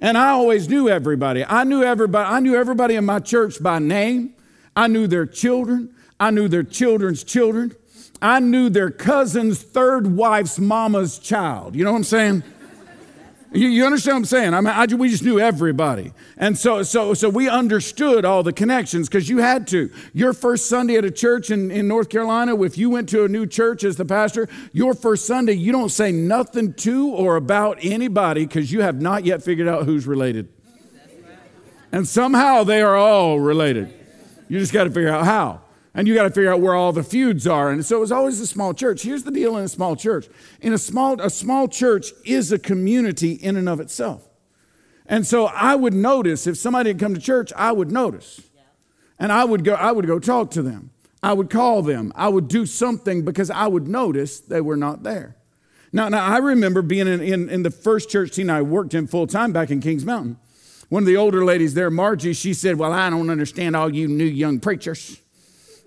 And 0.00 0.18
I 0.18 0.32
always 0.32 0.68
knew 0.68 0.86
everybody. 0.86 1.46
I 1.46 1.64
knew 1.64 1.82
everybody. 1.82 2.28
I 2.28 2.40
knew 2.40 2.54
everybody 2.54 2.94
in 2.96 3.06
my 3.06 3.20
church 3.20 3.62
by 3.62 3.78
name. 3.78 4.34
I 4.76 4.86
knew 4.86 5.06
their 5.06 5.24
children. 5.24 5.94
I 6.20 6.30
knew 6.30 6.46
their 6.46 6.62
children's 6.62 7.24
children. 7.24 7.74
I 8.20 8.38
knew 8.38 8.68
their 8.68 8.90
cousin's 8.90 9.62
third 9.62 10.14
wife's 10.14 10.58
mama's 10.58 11.18
child. 11.18 11.74
You 11.74 11.84
know 11.84 11.92
what 11.92 11.98
I'm 11.98 12.04
saying? 12.04 12.42
You, 13.52 13.66
you, 13.68 13.84
understand 13.84 14.14
what 14.14 14.18
I'm 14.18 14.24
saying? 14.26 14.54
I 14.54 14.60
mean, 14.60 14.68
I, 14.68 14.86
we 14.94 15.08
just 15.08 15.24
knew 15.24 15.40
everybody. 15.40 16.12
And 16.36 16.56
so, 16.56 16.84
so, 16.84 17.14
so 17.14 17.28
we 17.28 17.48
understood 17.48 18.24
all 18.24 18.44
the 18.44 18.52
connections 18.52 19.08
because 19.08 19.28
you 19.28 19.38
had 19.38 19.66
to. 19.68 19.90
Your 20.12 20.32
first 20.32 20.68
Sunday 20.68 20.96
at 20.96 21.04
a 21.04 21.10
church 21.10 21.50
in, 21.50 21.70
in 21.72 21.88
North 21.88 22.10
Carolina, 22.10 22.60
if 22.62 22.78
you 22.78 22.90
went 22.90 23.08
to 23.08 23.24
a 23.24 23.28
new 23.28 23.46
church 23.46 23.82
as 23.82 23.96
the 23.96 24.04
pastor, 24.04 24.48
your 24.72 24.94
first 24.94 25.26
Sunday, 25.26 25.54
you 25.54 25.72
don't 25.72 25.88
say 25.88 26.12
nothing 26.12 26.74
to 26.74 27.08
or 27.08 27.34
about 27.34 27.78
anybody 27.82 28.46
because 28.46 28.70
you 28.70 28.82
have 28.82 29.00
not 29.00 29.24
yet 29.24 29.42
figured 29.42 29.66
out 29.66 29.84
who's 29.84 30.06
related. 30.06 30.48
And 31.90 32.06
somehow 32.06 32.62
they 32.62 32.82
are 32.82 32.94
all 32.94 33.40
related. 33.40 33.92
You 34.48 34.60
just 34.60 34.72
got 34.72 34.84
to 34.84 34.90
figure 34.90 35.12
out 35.12 35.24
how. 35.24 35.60
And 35.94 36.06
you 36.06 36.14
got 36.14 36.22
to 36.24 36.30
figure 36.30 36.52
out 36.52 36.60
where 36.60 36.74
all 36.74 36.92
the 36.92 37.02
feuds 37.02 37.46
are. 37.46 37.70
And 37.70 37.84
so 37.84 37.96
it 37.96 38.00
was 38.00 38.12
always 38.12 38.40
a 38.40 38.46
small 38.46 38.72
church. 38.74 39.02
Here's 39.02 39.24
the 39.24 39.32
deal 39.32 39.56
in 39.56 39.64
a 39.64 39.68
small 39.68 39.96
church. 39.96 40.28
In 40.60 40.72
a 40.72 40.78
small, 40.78 41.20
a 41.20 41.30
small 41.30 41.66
church 41.66 42.12
is 42.24 42.52
a 42.52 42.58
community 42.58 43.32
in 43.32 43.56
and 43.56 43.68
of 43.68 43.80
itself. 43.80 44.28
And 45.06 45.26
so 45.26 45.46
I 45.46 45.74
would 45.74 45.94
notice 45.94 46.46
if 46.46 46.56
somebody 46.56 46.90
had 46.90 47.00
come 47.00 47.14
to 47.14 47.20
church, 47.20 47.52
I 47.56 47.72
would 47.72 47.90
notice. 47.90 48.40
And 49.18 49.32
I 49.32 49.44
would 49.44 49.64
go, 49.64 49.74
I 49.74 49.90
would 49.90 50.06
go 50.06 50.20
talk 50.20 50.52
to 50.52 50.62
them. 50.62 50.90
I 51.22 51.32
would 51.32 51.50
call 51.50 51.82
them. 51.82 52.12
I 52.14 52.28
would 52.28 52.48
do 52.48 52.64
something 52.64 53.24
because 53.24 53.50
I 53.50 53.66
would 53.66 53.88
notice 53.88 54.40
they 54.40 54.60
were 54.60 54.76
not 54.76 55.02
there. 55.02 55.36
Now, 55.92 56.08
now 56.08 56.24
I 56.24 56.38
remember 56.38 56.82
being 56.82 57.08
in, 57.08 57.20
in, 57.20 57.48
in 57.48 57.62
the 57.62 57.70
first 57.70 58.08
church 58.08 58.34
team 58.36 58.48
I 58.48 58.62
worked 58.62 58.94
in 58.94 59.08
full 59.08 59.26
time 59.26 59.52
back 59.52 59.70
in 59.70 59.80
Kings 59.80 60.06
Mountain. 60.06 60.38
One 60.88 61.02
of 61.02 61.06
the 61.06 61.16
older 61.16 61.44
ladies 61.44 61.74
there, 61.74 61.90
Margie, 61.90 62.32
she 62.32 62.54
said, 62.54 62.78
Well, 62.78 62.92
I 62.92 63.10
don't 63.10 63.30
understand 63.30 63.76
all 63.76 63.94
you 63.94 64.08
new 64.08 64.24
young 64.24 64.60
preachers. 64.60 65.20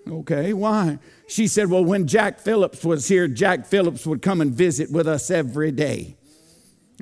Okay, 0.08 0.52
why? 0.52 0.98
She 1.26 1.46
said, 1.46 1.70
Well, 1.70 1.84
when 1.84 2.06
Jack 2.06 2.38
Phillips 2.38 2.84
was 2.84 3.08
here, 3.08 3.26
Jack 3.26 3.66
Phillips 3.66 4.06
would 4.06 4.22
come 4.22 4.40
and 4.40 4.52
visit 4.52 4.90
with 4.90 5.08
us 5.08 5.30
every 5.30 5.72
day. 5.72 6.16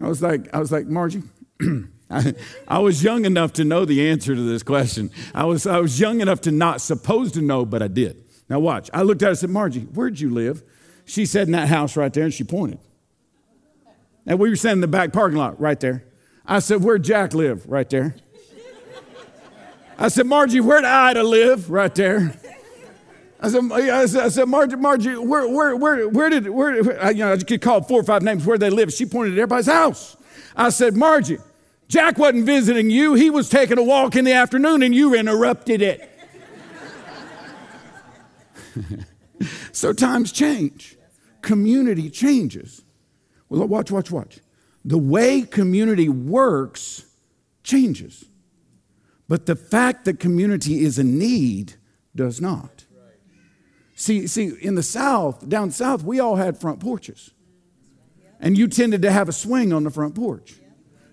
I 0.00 0.08
was 0.08 0.22
like, 0.22 0.52
I 0.54 0.58
was 0.58 0.70
like, 0.70 0.86
Margie, 0.86 1.22
I, 2.10 2.34
I, 2.68 2.78
was 2.78 3.02
young 3.02 3.24
enough 3.24 3.54
to 3.54 3.64
know 3.64 3.84
the 3.84 4.08
answer 4.08 4.34
to 4.34 4.40
this 4.40 4.62
question. 4.62 5.10
I 5.34 5.44
was, 5.44 5.66
I 5.66 5.78
was 5.78 5.98
young 6.00 6.20
enough 6.20 6.42
to 6.42 6.50
not 6.50 6.80
supposed 6.80 7.34
to 7.34 7.42
know, 7.42 7.64
but 7.64 7.82
I 7.82 7.88
did. 7.88 8.22
Now 8.48 8.60
watch. 8.60 8.90
I 8.92 9.02
looked 9.02 9.22
at 9.22 9.26
her 9.26 9.30
and 9.30 9.38
said, 9.38 9.50
Margie, 9.50 9.80
where'd 9.80 10.18
you 10.20 10.30
live? 10.30 10.62
She 11.04 11.26
said, 11.26 11.48
in 11.48 11.52
that 11.52 11.68
house 11.68 11.96
right 11.96 12.12
there, 12.12 12.24
and 12.24 12.34
she 12.34 12.44
pointed. 12.44 12.78
And 14.26 14.38
we 14.38 14.48
were 14.48 14.56
standing 14.56 14.78
in 14.78 14.80
the 14.82 14.88
back 14.88 15.12
parking 15.12 15.38
lot 15.38 15.60
right 15.60 15.78
there. 15.80 16.04
I 16.46 16.60
said, 16.60 16.82
Where'd 16.82 17.04
Jack 17.04 17.34
live? 17.34 17.66
Right 17.68 17.88
there. 17.88 18.16
I 19.98 20.08
said, 20.08 20.26
Margie, 20.26 20.60
where'd 20.60 20.84
Ida 20.84 21.22
live? 21.22 21.70
Right 21.70 21.94
there. 21.94 22.34
I 23.42 23.48
said, 23.48 23.72
I 23.72 24.06
said, 24.06 24.24
I 24.24 24.28
said 24.28 24.48
Margie, 24.48 24.76
Margie, 24.76 25.16
where, 25.16 25.48
where, 25.48 25.74
where, 25.74 26.08
where 26.08 26.30
did, 26.30 26.48
where, 26.48 27.10
you 27.10 27.18
know, 27.18 27.32
I 27.32 27.38
could 27.38 27.60
call 27.60 27.82
four 27.82 28.00
or 28.00 28.04
five 28.04 28.22
names 28.22 28.46
where 28.46 28.56
they 28.56 28.70
live. 28.70 28.92
She 28.92 29.04
pointed 29.04 29.32
at 29.32 29.38
everybody's 29.38 29.66
house. 29.66 30.16
I 30.54 30.68
said, 30.68 30.94
Margie, 30.94 31.38
Jack 31.88 32.18
wasn't 32.18 32.46
visiting 32.46 32.88
you. 32.88 33.14
He 33.14 33.30
was 33.30 33.48
taking 33.48 33.78
a 33.78 33.82
walk 33.82 34.14
in 34.14 34.24
the 34.24 34.32
afternoon 34.32 34.84
and 34.84 34.94
you 34.94 35.14
interrupted 35.14 35.82
it. 35.82 36.08
so 39.72 39.92
times 39.92 40.30
change, 40.30 40.96
community 41.40 42.10
changes. 42.10 42.84
Well, 43.48 43.66
watch, 43.66 43.90
watch, 43.90 44.12
watch. 44.12 44.38
The 44.84 44.98
way 44.98 45.42
community 45.42 46.08
works 46.08 47.06
changes, 47.64 48.24
but 49.28 49.46
the 49.46 49.56
fact 49.56 50.04
that 50.04 50.20
community 50.20 50.84
is 50.84 50.96
a 50.96 51.04
need 51.04 51.74
does 52.14 52.40
not. 52.40 52.84
See, 54.02 54.26
see, 54.26 54.52
in 54.60 54.74
the 54.74 54.82
South, 54.82 55.48
down 55.48 55.70
South, 55.70 56.02
we 56.02 56.18
all 56.18 56.34
had 56.34 56.58
front 56.58 56.80
porches. 56.80 57.30
And 58.40 58.58
you 58.58 58.66
tended 58.66 59.02
to 59.02 59.12
have 59.12 59.28
a 59.28 59.32
swing 59.32 59.72
on 59.72 59.84
the 59.84 59.92
front 59.92 60.16
porch. 60.16 60.54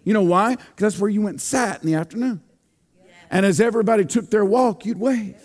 You 0.04 0.16
know 0.16 0.24
why? 0.24 0.56
Because 0.56 0.94
that's 0.94 1.00
where 1.00 1.12
you 1.12 1.22
went 1.22 1.34
and 1.34 1.42
sat 1.42 1.84
in 1.84 1.88
the 1.88 1.94
afternoon. 1.94 2.42
And 3.30 3.46
as 3.46 3.62
everybody 3.62 4.06
took 4.06 4.32
their 4.32 4.44
walk, 4.44 4.88
you'd 4.88 5.00
wave. 5.00 5.40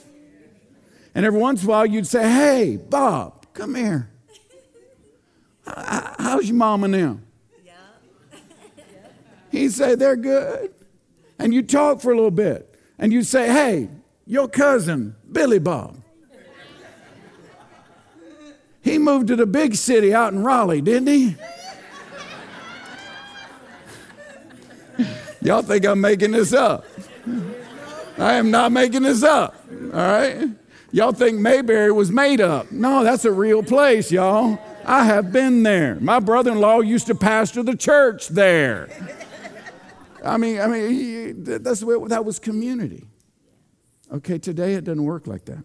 And 1.14 1.26
every 1.26 1.38
once 1.38 1.62
in 1.62 1.68
a 1.68 1.70
while, 1.70 1.84
you'd 1.84 2.06
say, 2.06 2.22
Hey, 2.22 2.78
Bob, 2.78 3.52
come 3.52 3.74
here. 3.74 4.08
How's 5.66 6.48
your 6.48 6.56
mama 6.56 6.88
now? 6.88 7.18
He'd 9.50 9.72
say, 9.72 9.96
They're 9.96 10.16
good. 10.16 10.72
And 11.38 11.52
you'd 11.52 11.68
talk 11.68 12.00
for 12.00 12.10
a 12.10 12.14
little 12.14 12.30
bit. 12.30 12.74
And 12.98 13.12
you'd 13.12 13.26
say, 13.26 13.48
Hey, 13.48 13.90
your 14.24 14.48
cousin, 14.48 15.14
Billy 15.30 15.58
Bob. 15.58 15.98
He 18.84 18.98
moved 18.98 19.28
to 19.28 19.36
the 19.36 19.46
big 19.46 19.74
city 19.76 20.12
out 20.12 20.34
in 20.34 20.44
Raleigh, 20.44 20.82
didn't 20.82 21.08
he? 21.08 21.36
Y'all 25.40 25.62
think 25.62 25.86
I'm 25.86 26.02
making 26.02 26.32
this 26.32 26.52
up. 26.52 26.84
I 28.18 28.34
am 28.34 28.50
not 28.50 28.72
making 28.72 29.02
this 29.02 29.22
up. 29.22 29.56
All 29.70 29.88
right? 29.88 30.50
Y'all 30.92 31.12
think 31.12 31.38
Mayberry 31.38 31.92
was 31.92 32.12
made 32.12 32.42
up. 32.42 32.70
No, 32.70 33.02
that's 33.02 33.24
a 33.24 33.32
real 33.32 33.62
place, 33.62 34.12
y'all. 34.12 34.58
I 34.84 35.04
have 35.04 35.32
been 35.32 35.62
there. 35.62 35.96
My 35.96 36.20
brother 36.20 36.52
in 36.52 36.60
law 36.60 36.80
used 36.80 37.06
to 37.06 37.14
pastor 37.14 37.62
the 37.62 37.76
church 37.76 38.28
there. 38.28 38.90
I 40.22 40.36
mean, 40.36 40.60
I 40.60 40.66
mean, 40.66 41.42
that's 41.42 41.80
the 41.80 41.86
way 41.86 42.08
that 42.08 42.24
was 42.24 42.38
community. 42.38 43.06
Okay, 44.12 44.38
today 44.38 44.74
it 44.74 44.84
doesn't 44.84 45.04
work 45.04 45.26
like 45.26 45.46
that. 45.46 45.64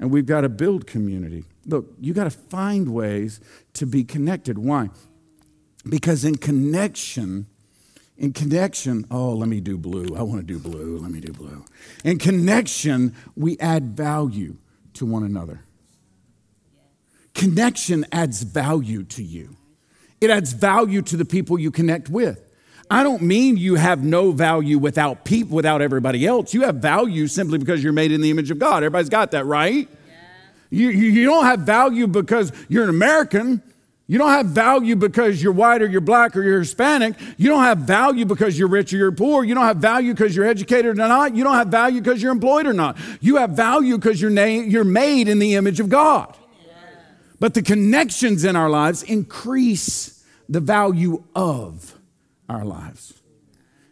And 0.00 0.10
we've 0.10 0.26
got 0.26 0.42
to 0.42 0.48
build 0.48 0.86
community. 0.86 1.44
Look, 1.68 1.92
you 2.00 2.14
got 2.14 2.24
to 2.24 2.30
find 2.30 2.92
ways 2.92 3.40
to 3.74 3.86
be 3.86 4.02
connected. 4.02 4.58
Why? 4.58 4.88
Because 5.86 6.24
in 6.24 6.36
connection, 6.36 7.46
in 8.16 8.32
connection, 8.32 9.06
oh, 9.10 9.34
let 9.34 9.48
me 9.48 9.60
do 9.60 9.76
blue. 9.76 10.16
I 10.16 10.22
want 10.22 10.40
to 10.40 10.46
do 10.46 10.58
blue. 10.58 10.98
Let 10.98 11.10
me 11.10 11.20
do 11.20 11.32
blue. 11.32 11.64
In 12.04 12.18
connection, 12.18 13.14
we 13.36 13.58
add 13.58 13.96
value 13.96 14.56
to 14.94 15.04
one 15.04 15.22
another. 15.22 15.60
Connection 17.34 18.04
adds 18.10 18.42
value 18.42 19.04
to 19.04 19.22
you, 19.22 19.56
it 20.20 20.30
adds 20.30 20.54
value 20.54 21.02
to 21.02 21.16
the 21.16 21.24
people 21.24 21.58
you 21.58 21.70
connect 21.70 22.08
with. 22.08 22.44
I 22.90 23.02
don't 23.02 23.20
mean 23.20 23.58
you 23.58 23.74
have 23.74 24.02
no 24.02 24.32
value 24.32 24.78
without 24.78 25.26
people, 25.26 25.54
without 25.54 25.82
everybody 25.82 26.26
else. 26.26 26.54
You 26.54 26.62
have 26.62 26.76
value 26.76 27.26
simply 27.26 27.58
because 27.58 27.84
you're 27.84 27.92
made 27.92 28.12
in 28.12 28.22
the 28.22 28.30
image 28.30 28.50
of 28.50 28.58
God. 28.58 28.78
Everybody's 28.78 29.10
got 29.10 29.32
that, 29.32 29.44
right? 29.44 29.86
You, 30.70 30.88
you 30.90 31.24
don't 31.24 31.44
have 31.44 31.60
value 31.60 32.06
because 32.06 32.52
you're 32.68 32.84
an 32.84 32.90
American. 32.90 33.62
You 34.06 34.16
don't 34.18 34.30
have 34.30 34.46
value 34.46 34.96
because 34.96 35.42
you're 35.42 35.52
white 35.52 35.82
or 35.82 35.86
you're 35.86 36.00
black 36.00 36.34
or 36.34 36.42
you're 36.42 36.60
Hispanic. 36.60 37.14
You 37.36 37.48
don't 37.48 37.62
have 37.62 37.78
value 37.78 38.24
because 38.24 38.58
you're 38.58 38.68
rich 38.68 38.92
or 38.92 38.96
you're 38.96 39.12
poor. 39.12 39.44
You 39.44 39.54
don't 39.54 39.64
have 39.64 39.78
value 39.78 40.14
because 40.14 40.34
you're 40.34 40.46
educated 40.46 40.86
or 40.86 40.94
not. 40.94 41.34
You 41.34 41.44
don't 41.44 41.54
have 41.54 41.68
value 41.68 42.00
because 42.00 42.22
you're 42.22 42.32
employed 42.32 42.66
or 42.66 42.72
not. 42.72 42.96
You 43.20 43.36
have 43.36 43.50
value 43.50 43.98
because 43.98 44.20
you're, 44.20 44.30
na- 44.30 44.44
you're 44.44 44.84
made 44.84 45.28
in 45.28 45.38
the 45.38 45.54
image 45.56 45.78
of 45.78 45.90
God. 45.90 46.34
But 47.40 47.54
the 47.54 47.62
connections 47.62 48.44
in 48.44 48.56
our 48.56 48.70
lives 48.70 49.02
increase 49.02 50.24
the 50.48 50.60
value 50.60 51.22
of 51.34 51.94
our 52.48 52.64
lives. 52.64 53.17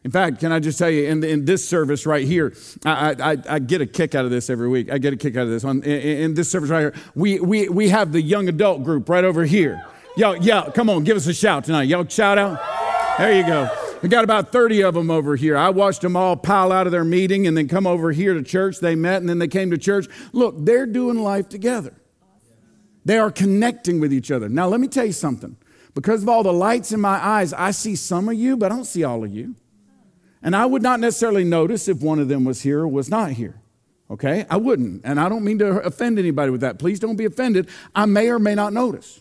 In 0.06 0.12
fact, 0.12 0.38
can 0.38 0.52
I 0.52 0.60
just 0.60 0.78
tell 0.78 0.88
you, 0.88 1.08
in, 1.08 1.25
in 1.25 1.46
this 1.46 1.68
service 1.68 2.06
right 2.06 2.25
here, 2.25 2.54
I, 2.84 3.16
I, 3.18 3.36
I, 3.48 3.58
get 3.58 3.80
a 3.80 3.86
kick 3.86 4.14
out 4.14 4.25
of 4.25 4.30
this 4.30 4.48
every 4.48 4.68
week. 4.68 4.88
I 4.88 4.98
get 4.98 5.12
a 5.12 5.16
kick 5.16 5.36
out 5.36 5.42
of 5.42 5.48
this. 5.48 5.64
On, 5.64 5.82
in, 5.82 6.00
in 6.00 6.34
this 6.34 6.48
service 6.48 6.70
right 6.70 6.78
here, 6.78 6.94
we, 7.16 7.40
we, 7.40 7.68
we 7.68 7.88
have 7.88 8.12
the 8.12 8.22
young 8.22 8.48
adult 8.48 8.84
group 8.84 9.08
right 9.08 9.25
over 9.25 9.44
here. 9.44 9.84
Y'all, 10.16 10.36
yeah, 10.36 10.70
come 10.70 10.88
on, 10.88 11.02
give 11.02 11.16
us 11.16 11.26
a 11.26 11.34
shout 11.34 11.64
tonight. 11.64 11.88
Y'all 11.88 12.06
shout 12.06 12.38
out. 12.38 12.60
There 13.18 13.36
you 13.36 13.44
go. 13.44 13.68
We 14.00 14.08
got 14.08 14.22
about 14.22 14.52
30 14.52 14.84
of 14.84 14.94
them 14.94 15.10
over 15.10 15.34
here. 15.34 15.56
I 15.56 15.70
watched 15.70 16.02
them 16.02 16.14
all 16.14 16.36
pile 16.36 16.70
out 16.70 16.86
of 16.86 16.92
their 16.92 17.02
meeting 17.02 17.48
and 17.48 17.56
then 17.56 17.66
come 17.66 17.84
over 17.84 18.12
here 18.12 18.32
to 18.32 18.44
church. 18.44 18.78
They 18.78 18.94
met 18.94 19.22
and 19.22 19.28
then 19.28 19.40
they 19.40 19.48
came 19.48 19.72
to 19.72 19.78
church. 19.78 20.06
Look, 20.32 20.54
they're 20.56 20.86
doing 20.86 21.18
life 21.18 21.48
together. 21.48 21.94
They 23.04 23.18
are 23.18 23.32
connecting 23.32 23.98
with 23.98 24.12
each 24.12 24.30
other. 24.30 24.48
Now, 24.48 24.68
let 24.68 24.78
me 24.78 24.86
tell 24.86 25.04
you 25.04 25.10
something. 25.10 25.56
Because 25.94 26.22
of 26.22 26.28
all 26.28 26.44
the 26.44 26.52
lights 26.52 26.92
in 26.92 27.00
my 27.00 27.18
eyes, 27.20 27.52
I 27.52 27.72
see 27.72 27.96
some 27.96 28.28
of 28.28 28.36
you, 28.36 28.56
but 28.56 28.70
I 28.70 28.76
don't 28.76 28.84
see 28.84 29.02
all 29.02 29.25
of 29.25 29.34
you. 29.34 29.56
And 30.42 30.54
I 30.54 30.66
would 30.66 30.82
not 30.82 31.00
necessarily 31.00 31.44
notice 31.44 31.88
if 31.88 32.00
one 32.00 32.18
of 32.18 32.28
them 32.28 32.44
was 32.44 32.62
here 32.62 32.80
or 32.80 32.88
was 32.88 33.08
not 33.08 33.32
here. 33.32 33.60
Okay? 34.10 34.46
I 34.48 34.56
wouldn't. 34.56 35.02
And 35.04 35.18
I 35.18 35.28
don't 35.28 35.44
mean 35.44 35.58
to 35.58 35.80
offend 35.80 36.18
anybody 36.18 36.50
with 36.50 36.60
that. 36.60 36.78
Please 36.78 37.00
don't 37.00 37.16
be 37.16 37.24
offended. 37.24 37.68
I 37.94 38.06
may 38.06 38.28
or 38.28 38.38
may 38.38 38.54
not 38.54 38.72
notice. 38.72 39.20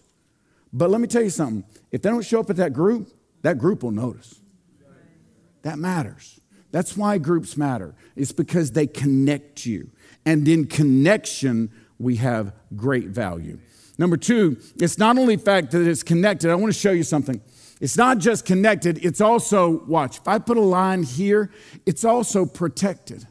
But 0.71 0.89
let 0.89 1.01
me 1.01 1.07
tell 1.07 1.23
you 1.23 1.29
something. 1.29 1.63
If 1.91 2.01
they 2.01 2.09
don't 2.09 2.25
show 2.25 2.39
up 2.39 2.49
at 2.49 2.57
that 2.57 2.73
group, 2.73 3.11
that 3.41 3.57
group 3.57 3.83
will 3.83 3.91
notice. 3.91 4.39
That 5.61 5.79
matters. 5.79 6.39
That's 6.71 6.97
why 6.97 7.17
groups 7.17 7.57
matter. 7.57 7.95
It's 8.15 8.31
because 8.31 8.71
they 8.71 8.85
connect 8.85 9.65
you. 9.65 9.89
And 10.25 10.47
in 10.47 10.65
connection, 10.65 11.71
we 11.97 12.17
have 12.17 12.53
great 12.75 13.07
value. 13.07 13.59
Number 13.97 14.17
two, 14.17 14.57
it's 14.75 14.97
not 14.97 15.17
only 15.17 15.37
fact 15.37 15.71
that 15.71 15.87
it's 15.87 16.03
connected. 16.03 16.51
I 16.51 16.55
want 16.55 16.73
to 16.73 16.79
show 16.79 16.91
you 16.91 17.03
something. 17.03 17.41
It's 17.81 17.97
not 17.97 18.19
just 18.19 18.45
connected, 18.45 19.03
it's 19.03 19.19
also, 19.19 19.83
watch, 19.85 20.17
if 20.17 20.27
I 20.27 20.39
put 20.39 20.57
a 20.57 20.61
line 20.61 21.03
here, 21.03 21.51
it's 21.85 22.05
also 22.05 22.45
protected. 22.45 23.27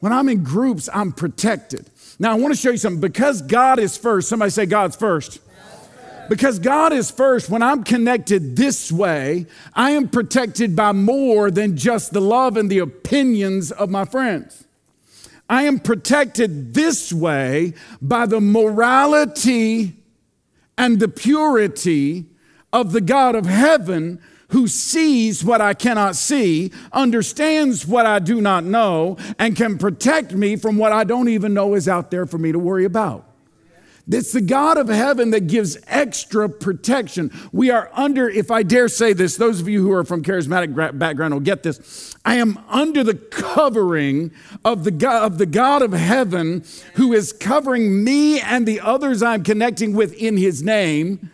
When 0.00 0.12
I'm 0.12 0.28
in 0.28 0.42
groups, 0.44 0.88
I'm 0.92 1.12
protected. 1.12 1.90
Now, 2.18 2.32
I 2.32 2.34
want 2.34 2.54
to 2.54 2.60
show 2.60 2.70
you 2.70 2.76
something. 2.76 3.00
Because 3.00 3.42
God 3.42 3.78
is 3.78 3.96
first, 3.96 4.28
somebody 4.28 4.50
say, 4.50 4.66
God's 4.66 4.96
first. 4.96 5.40
Because 6.28 6.58
God 6.58 6.92
is 6.92 7.10
first, 7.10 7.48
when 7.48 7.62
I'm 7.62 7.84
connected 7.84 8.56
this 8.56 8.92
way, 8.92 9.46
I 9.74 9.92
am 9.92 10.08
protected 10.08 10.76
by 10.76 10.92
more 10.92 11.50
than 11.50 11.76
just 11.76 12.12
the 12.12 12.20
love 12.20 12.56
and 12.56 12.70
the 12.70 12.80
opinions 12.80 13.72
of 13.72 13.88
my 13.88 14.04
friends. 14.04 14.64
I 15.48 15.62
am 15.62 15.78
protected 15.78 16.74
this 16.74 17.12
way 17.12 17.72
by 18.02 18.26
the 18.26 18.40
morality 18.40 19.94
and 20.76 21.00
the 21.00 21.08
purity 21.08 22.26
of 22.72 22.92
the 22.92 23.00
God 23.00 23.34
of 23.34 23.46
heaven 23.46 24.20
who 24.48 24.66
sees 24.66 25.44
what 25.44 25.60
I 25.60 25.74
cannot 25.74 26.16
see, 26.16 26.72
understands 26.92 27.86
what 27.86 28.06
I 28.06 28.18
do 28.18 28.40
not 28.40 28.64
know, 28.64 29.18
and 29.38 29.54
can 29.54 29.78
protect 29.78 30.32
me 30.32 30.56
from 30.56 30.78
what 30.78 30.92
I 30.92 31.04
don't 31.04 31.28
even 31.28 31.52
know 31.52 31.74
is 31.74 31.88
out 31.88 32.10
there 32.10 32.26
for 32.26 32.38
me 32.38 32.52
to 32.52 32.58
worry 32.58 32.84
about. 32.84 33.26
It's 34.10 34.32
the 34.32 34.40
God 34.40 34.78
of 34.78 34.88
heaven 34.88 35.32
that 35.32 35.48
gives 35.48 35.76
extra 35.86 36.48
protection. 36.48 37.30
We 37.52 37.70
are 37.70 37.90
under, 37.92 38.26
if 38.26 38.50
I 38.50 38.62
dare 38.62 38.88
say 38.88 39.12
this, 39.12 39.36
those 39.36 39.60
of 39.60 39.68
you 39.68 39.82
who 39.82 39.92
are 39.92 40.04
from 40.04 40.22
charismatic 40.22 40.98
background 40.98 41.34
will 41.34 41.42
get 41.42 41.62
this. 41.62 42.16
I 42.24 42.36
am 42.36 42.58
under 42.68 43.04
the 43.04 43.14
covering 43.14 44.30
of 44.64 44.84
the 44.84 44.92
God, 44.92 45.24
of 45.24 45.36
the 45.36 45.44
God 45.44 45.82
of 45.82 45.92
heaven 45.92 46.64
who 46.94 47.12
is 47.12 47.34
covering 47.34 48.02
me 48.02 48.40
and 48.40 48.66
the 48.66 48.80
others 48.80 49.22
I'm 49.22 49.44
connecting 49.44 49.92
with 49.92 50.14
in 50.14 50.38
his 50.38 50.62
name 50.62 51.30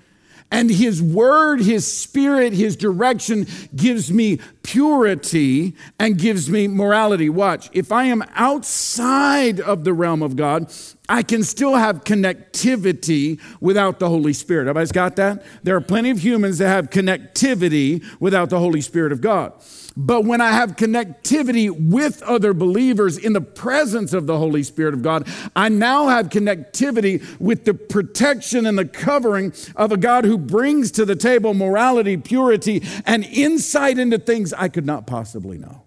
and 0.54 0.70
His 0.70 1.02
Word, 1.02 1.60
His 1.60 1.92
Spirit, 1.92 2.52
His 2.52 2.76
direction 2.76 3.48
gives 3.74 4.12
me 4.12 4.38
purity 4.62 5.74
and 5.98 6.16
gives 6.16 6.48
me 6.48 6.68
morality. 6.68 7.28
Watch, 7.28 7.68
if 7.72 7.90
I 7.90 8.04
am 8.04 8.22
outside 8.36 9.58
of 9.60 9.82
the 9.82 9.92
realm 9.92 10.22
of 10.22 10.36
God, 10.36 10.72
I 11.08 11.24
can 11.24 11.42
still 11.42 11.74
have 11.74 12.04
connectivity 12.04 13.40
without 13.60 13.98
the 13.98 14.08
Holy 14.08 14.32
Spirit. 14.32 14.62
Everybody's 14.62 14.92
got 14.92 15.16
that? 15.16 15.44
There 15.64 15.74
are 15.74 15.80
plenty 15.80 16.10
of 16.10 16.22
humans 16.22 16.58
that 16.58 16.68
have 16.68 16.88
connectivity 16.88 18.04
without 18.20 18.48
the 18.48 18.60
Holy 18.60 18.80
Spirit 18.80 19.10
of 19.10 19.20
God. 19.20 19.54
But 19.96 20.24
when 20.24 20.40
I 20.40 20.50
have 20.50 20.74
connectivity 20.74 21.70
with 21.70 22.20
other 22.22 22.52
believers 22.52 23.16
in 23.16 23.32
the 23.32 23.40
presence 23.40 24.12
of 24.12 24.26
the 24.26 24.36
Holy 24.36 24.64
Spirit 24.64 24.92
of 24.92 25.02
God, 25.02 25.28
I 25.54 25.68
now 25.68 26.08
have 26.08 26.30
connectivity 26.30 27.38
with 27.38 27.64
the 27.64 27.74
protection 27.74 28.66
and 28.66 28.76
the 28.76 28.86
covering 28.86 29.52
of 29.76 29.92
a 29.92 29.96
God 29.96 30.24
who 30.24 30.36
brings 30.36 30.90
to 30.92 31.04
the 31.04 31.14
table 31.14 31.54
morality, 31.54 32.16
purity, 32.16 32.82
and 33.06 33.24
insight 33.24 33.98
into 33.98 34.18
things 34.18 34.52
I 34.52 34.68
could 34.68 34.86
not 34.86 35.06
possibly 35.06 35.58
know. 35.58 35.82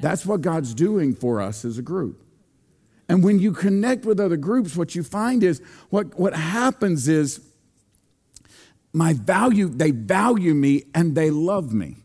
That's 0.00 0.24
what 0.24 0.40
God's 0.40 0.74
doing 0.74 1.14
for 1.14 1.40
us 1.42 1.66
as 1.66 1.76
a 1.76 1.82
group. 1.82 2.22
And 3.08 3.22
when 3.22 3.38
you 3.38 3.52
connect 3.52 4.06
with 4.06 4.18
other 4.18 4.36
groups, 4.36 4.74
what 4.74 4.94
you 4.94 5.02
find 5.02 5.42
is 5.42 5.60
what, 5.90 6.18
what 6.18 6.34
happens 6.34 7.08
is 7.08 7.40
my 8.92 9.12
value, 9.12 9.68
they 9.68 9.90
value 9.90 10.54
me 10.54 10.84
and 10.94 11.14
they 11.14 11.30
love 11.30 11.74
me. 11.74 11.96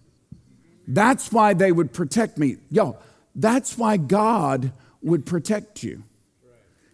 That's 0.87 1.31
why 1.31 1.53
they 1.53 1.71
would 1.71 1.93
protect 1.93 2.37
me. 2.37 2.57
Yo, 2.69 2.97
that's 3.35 3.77
why 3.77 3.97
God 3.97 4.71
would 5.01 5.25
protect 5.25 5.83
you. 5.83 6.03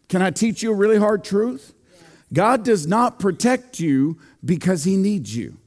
Can 0.09 0.21
I 0.21 0.31
teach 0.31 0.63
you 0.63 0.71
a 0.71 0.75
really 0.75 0.97
hard 0.97 1.23
truth? 1.23 1.73
God 2.33 2.63
does 2.63 2.87
not 2.87 3.19
protect 3.19 3.79
you 3.79 4.19
because 4.43 4.83
he 4.83 4.97
needs 4.97 5.35
you. 5.35 5.57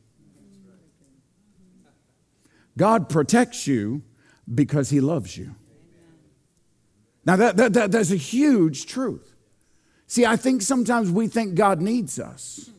God 2.76 3.08
protects 3.08 3.66
you 3.66 4.02
because 4.52 4.90
he 4.90 5.00
loves 5.00 5.36
you. 5.36 5.54
Now, 7.26 7.36
that, 7.36 7.56
that, 7.56 7.72
that, 7.74 7.92
that's 7.92 8.10
a 8.10 8.16
huge 8.16 8.86
truth. 8.86 9.34
See, 10.06 10.24
I 10.24 10.36
think 10.36 10.62
sometimes 10.62 11.10
we 11.10 11.28
think 11.28 11.54
God 11.54 11.80
needs 11.80 12.18
us. 12.18 12.70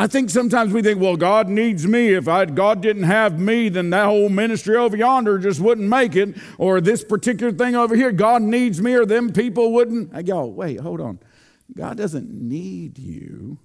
I 0.00 0.06
think 0.06 0.30
sometimes 0.30 0.72
we 0.72 0.80
think, 0.80 0.98
well, 0.98 1.18
God 1.18 1.50
needs 1.50 1.86
me. 1.86 2.14
If 2.14 2.26
I, 2.26 2.46
God 2.46 2.80
didn't 2.80 3.02
have 3.02 3.38
me, 3.38 3.68
then 3.68 3.90
that 3.90 4.06
whole 4.06 4.30
ministry 4.30 4.74
over 4.74 4.96
yonder 4.96 5.38
just 5.38 5.60
wouldn't 5.60 5.86
make 5.86 6.16
it. 6.16 6.38
Or 6.56 6.80
this 6.80 7.04
particular 7.04 7.52
thing 7.52 7.76
over 7.76 7.94
here, 7.94 8.10
God 8.10 8.40
needs 8.40 8.80
me, 8.80 8.94
or 8.94 9.04
them 9.04 9.30
people 9.30 9.74
wouldn't. 9.74 10.14
Hey, 10.14 10.22
y'all, 10.22 10.50
wait, 10.50 10.80
hold 10.80 11.02
on. 11.02 11.18
God 11.76 11.98
doesn't 11.98 12.30
need 12.30 12.98
you, 12.98 13.58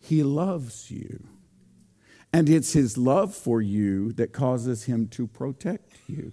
He 0.00 0.24
loves 0.24 0.90
you. 0.90 1.28
And 2.32 2.48
it's 2.48 2.72
His 2.72 2.98
love 2.98 3.32
for 3.32 3.62
you 3.62 4.10
that 4.14 4.32
causes 4.32 4.86
Him 4.86 5.06
to 5.10 5.28
protect 5.28 5.98
you. 6.08 6.32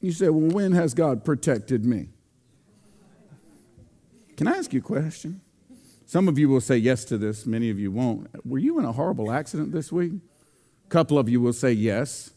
You 0.00 0.10
say, 0.10 0.30
well, 0.30 0.50
when 0.50 0.72
has 0.72 0.94
God 0.94 1.24
protected 1.24 1.84
me? 1.84 2.08
Can 4.36 4.48
I 4.48 4.56
ask 4.56 4.72
you 4.72 4.80
a 4.80 4.82
question? 4.82 5.42
Some 6.08 6.28
of 6.28 6.38
you 6.38 6.48
will 6.48 6.60
say 6.60 6.76
yes 6.76 7.04
to 7.06 7.18
this, 7.18 7.46
many 7.46 7.68
of 7.68 7.80
you 7.80 7.90
won't. 7.90 8.28
Were 8.46 8.60
you 8.60 8.78
in 8.78 8.84
a 8.84 8.92
horrible 8.92 9.32
accident 9.32 9.72
this 9.72 9.90
week? 9.90 10.12
A 10.84 10.88
couple 10.88 11.18
of 11.18 11.28
you 11.28 11.40
will 11.40 11.52
say 11.52 11.72
yes. 11.72 12.30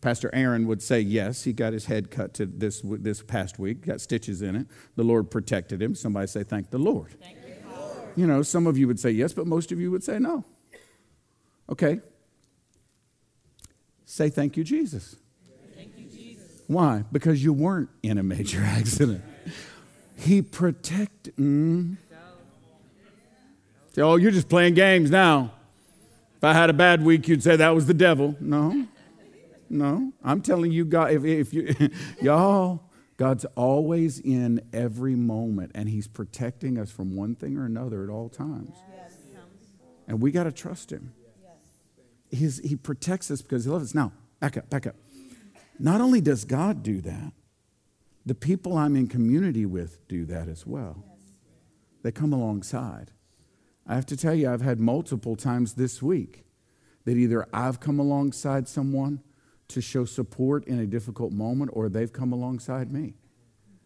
Pastor 0.00 0.30
Aaron 0.32 0.66
would 0.66 0.82
say 0.82 0.98
yes. 0.98 1.44
He 1.44 1.52
got 1.52 1.74
his 1.74 1.84
head 1.84 2.10
cut 2.10 2.32
to 2.34 2.46
this, 2.46 2.80
this 2.82 3.22
past 3.22 3.58
week, 3.58 3.84
got 3.84 4.00
stitches 4.00 4.40
in 4.40 4.56
it. 4.56 4.66
The 4.96 5.04
Lord 5.04 5.30
protected 5.30 5.82
him. 5.82 5.94
Somebody 5.94 6.26
say, 6.26 6.42
Thank 6.42 6.70
the 6.70 6.78
Lord. 6.78 7.14
Thank 7.20 7.36
you, 7.36 7.52
you 8.16 8.26
know, 8.26 8.42
some 8.42 8.66
of 8.66 8.78
you 8.78 8.86
would 8.86 8.98
say 8.98 9.10
yes, 9.10 9.34
but 9.34 9.46
most 9.46 9.72
of 9.72 9.78
you 9.78 9.90
would 9.90 10.02
say 10.02 10.18
no. 10.18 10.44
Okay. 11.68 12.00
Say, 14.06 14.30
Thank 14.30 14.56
you, 14.56 14.64
Jesus. 14.64 15.16
Thank 15.76 15.98
you, 15.98 16.06
Jesus. 16.06 16.62
Why? 16.66 17.04
Because 17.12 17.44
you 17.44 17.52
weren't 17.52 17.90
in 18.02 18.16
a 18.16 18.22
major 18.22 18.62
accident. 18.64 19.22
He 20.16 20.40
protected. 20.40 21.36
Mm, 21.36 21.98
Say, 23.94 24.00
oh, 24.02 24.16
you're 24.16 24.30
just 24.30 24.48
playing 24.48 24.74
games 24.74 25.10
now. 25.10 25.52
If 26.36 26.44
I 26.44 26.54
had 26.54 26.70
a 26.70 26.72
bad 26.72 27.04
week, 27.04 27.28
you'd 27.28 27.42
say 27.42 27.56
that 27.56 27.74
was 27.74 27.86
the 27.86 27.94
devil. 27.94 28.36
No, 28.40 28.86
no. 29.68 30.12
I'm 30.24 30.40
telling 30.40 30.72
you, 30.72 30.84
God, 30.84 31.12
if, 31.12 31.24
if 31.24 31.54
you, 31.54 31.74
y'all, 32.22 32.90
God's 33.16 33.44
always 33.54 34.18
in 34.18 34.60
every 34.72 35.14
moment, 35.14 35.72
and 35.74 35.88
He's 35.88 36.08
protecting 36.08 36.78
us 36.78 36.90
from 36.90 37.14
one 37.14 37.34
thing 37.34 37.56
or 37.56 37.66
another 37.66 38.02
at 38.02 38.10
all 38.10 38.28
times. 38.28 38.74
Yes. 38.92 39.12
And 40.08 40.20
we 40.20 40.32
got 40.32 40.44
to 40.44 40.52
trust 40.52 40.90
Him. 40.90 41.12
Yes. 42.30 42.58
he 42.58 42.76
protects 42.76 43.30
us 43.30 43.42
because 43.42 43.64
He 43.64 43.70
loves 43.70 43.90
us. 43.90 43.94
Now, 43.94 44.12
back 44.40 44.56
up, 44.56 44.68
back 44.68 44.86
up. 44.86 44.96
Not 45.78 46.00
only 46.00 46.20
does 46.20 46.44
God 46.44 46.82
do 46.82 47.00
that, 47.02 47.32
the 48.24 48.34
people 48.34 48.76
I'm 48.76 48.96
in 48.96 49.06
community 49.06 49.66
with 49.66 50.06
do 50.08 50.24
that 50.24 50.48
as 50.48 50.66
well. 50.66 51.04
Yes. 51.06 51.32
They 52.02 52.10
come 52.10 52.32
alongside. 52.32 53.12
I 53.86 53.94
have 53.94 54.06
to 54.06 54.16
tell 54.16 54.34
you, 54.34 54.50
I've 54.50 54.62
had 54.62 54.78
multiple 54.78 55.36
times 55.36 55.74
this 55.74 56.02
week 56.02 56.44
that 57.04 57.16
either 57.16 57.46
I've 57.52 57.80
come 57.80 57.98
alongside 57.98 58.68
someone 58.68 59.20
to 59.68 59.80
show 59.80 60.04
support 60.04 60.66
in 60.66 60.78
a 60.78 60.86
difficult 60.86 61.32
moment 61.32 61.70
or 61.74 61.88
they've 61.88 62.12
come 62.12 62.32
alongside 62.32 62.92
me. 62.92 63.14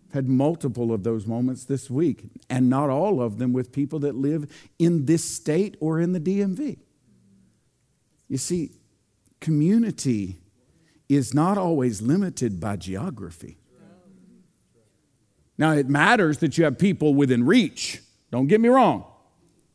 I've 0.09 0.15
had 0.15 0.29
multiple 0.29 0.93
of 0.93 1.03
those 1.03 1.27
moments 1.27 1.65
this 1.65 1.91
week, 1.91 2.25
and 2.51 2.69
not 2.69 2.91
all 2.91 3.21
of 3.21 3.39
them 3.39 3.53
with 3.53 3.73
people 3.73 3.99
that 4.01 4.15
live 4.15 4.51
in 4.79 5.07
this 5.07 5.25
state 5.25 5.77
or 5.81 6.01
in 6.01 6.13
the 6.13 6.21
DMV. 6.21 6.79
You 8.29 8.39
see, 8.39 8.73
community 9.41 10.37
is 11.09 11.33
not 11.33 11.57
always 11.57 12.03
limited 12.03 12.61
by 12.61 12.77
geography. 12.77 13.59
Now, 15.59 15.73
it 15.73 15.89
matters 15.89 16.39
that 16.39 16.59
you 16.59 16.65
have 16.65 16.79
people 16.79 17.15
within 17.15 17.47
reach. 17.47 18.03
Don't 18.31 18.47
get 18.47 18.61
me 18.61 18.69
wrong. 18.69 19.07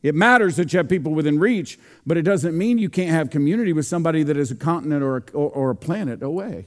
It 0.02 0.16
matters 0.16 0.56
that 0.56 0.72
you 0.72 0.78
have 0.78 0.88
people 0.88 1.12
within 1.12 1.38
reach, 1.38 1.78
but 2.04 2.16
it 2.16 2.22
doesn't 2.22 2.58
mean 2.58 2.78
you 2.78 2.88
can't 2.88 3.10
have 3.10 3.30
community 3.30 3.72
with 3.72 3.86
somebody 3.86 4.24
that 4.24 4.36
is 4.36 4.50
a 4.50 4.56
continent 4.56 5.02
or 5.02 5.18
a, 5.18 5.22
or, 5.32 5.50
or 5.50 5.70
a 5.70 5.76
planet 5.76 6.22
away. 6.22 6.66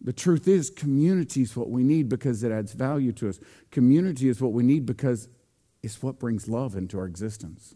The 0.00 0.12
truth 0.12 0.46
is, 0.46 0.70
community 0.70 1.42
is 1.42 1.56
what 1.56 1.70
we 1.70 1.82
need 1.82 2.08
because 2.08 2.44
it 2.44 2.52
adds 2.52 2.74
value 2.74 3.10
to 3.12 3.28
us. 3.28 3.40
Community 3.70 4.28
is 4.28 4.40
what 4.40 4.52
we 4.52 4.62
need 4.62 4.86
because 4.86 5.28
it's 5.82 6.02
what 6.02 6.18
brings 6.18 6.46
love 6.46 6.76
into 6.76 6.98
our 6.98 7.06
existence. 7.06 7.74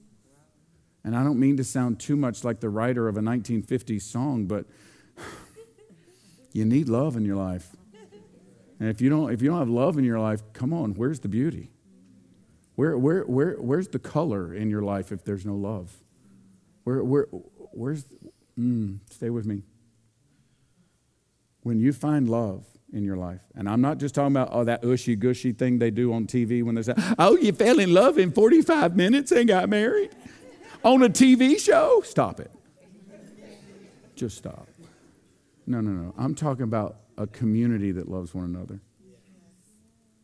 And 1.03 1.17
I 1.17 1.25
don't 1.25 1.41
mean 1.41 1.57
to 1.57 1.65
sound 1.65 1.99
too 1.99 2.17
much 2.17 2.45
like 2.45 2.61
the 2.61 2.69
writer 2.69 3.09
of 3.09 3.17
a 3.17 3.21
1950s 3.21 4.03
song, 4.03 4.45
but 4.45 4.67
you 6.53 6.65
need 6.65 6.89
love 6.89 7.17
in 7.17 7.25
your 7.25 7.37
life. 7.37 7.75
And 8.79 8.89
if 8.89 9.01
you 9.01 9.09
don't, 9.11 9.33
if 9.33 9.43
you 9.43 9.49
don't 9.49 9.59
have 9.59 9.71
love 9.71 9.99
in 9.99 10.05
your 10.05 10.21
life, 10.21 10.43
come 10.53 10.73
on, 10.73 10.95
where's 10.95 11.21
the 11.21 11.29
beauty? 11.29 11.71
Where, 12.79 12.97
where, 12.97 13.23
where, 13.23 13.55
where's 13.55 13.89
the 13.89 13.99
color 13.99 14.55
in 14.55 14.71
your 14.71 14.83
life 14.83 15.11
if 15.11 15.25
there's 15.25 15.45
no 15.45 15.57
love? 15.57 15.97
Where, 16.85 17.03
where, 17.03 17.25
where's, 17.73 18.05
mm, 18.57 19.01
stay 19.11 19.31
with 19.31 19.47
me. 19.47 19.65
When 21.63 21.81
you 21.81 21.93
find 21.93 22.29
love 22.29 22.67
in 22.93 23.03
your 23.03 23.17
life, 23.17 23.41
and 23.57 23.69
I'm 23.69 23.81
not 23.81 23.99
just 23.99 24.15
talking 24.15 24.31
about 24.31 24.51
oh, 24.53 24.63
that 24.63 24.85
ushy 24.85 25.17
gushy 25.17 25.51
thing 25.51 25.81
they 25.81 25.91
do 25.91 26.13
on 26.13 26.29
TV 26.29 26.63
when 26.63 26.77
they 26.77 26.83
say, 26.83 26.95
oh, 27.19 27.37
you 27.37 27.51
fell 27.53 27.81
in 27.81 27.93
love 27.93 28.17
in 28.17 28.31
45 28.31 28.95
minutes 28.95 29.33
and 29.33 29.49
got 29.49 29.69
married 29.69 30.15
on 30.85 31.03
a 31.03 31.09
TV 31.09 31.59
show. 31.59 32.01
Stop 32.05 32.39
it. 32.39 32.53
Just 34.15 34.39
stop. 34.39 34.69
No, 35.67 35.81
no, 35.81 35.91
no. 35.91 36.15
I'm 36.17 36.37
talking 36.37 36.63
about 36.63 36.99
a 37.17 37.27
community 37.27 37.91
that 37.91 38.09
loves 38.09 38.37
one 38.37 38.45
another. 38.45 38.81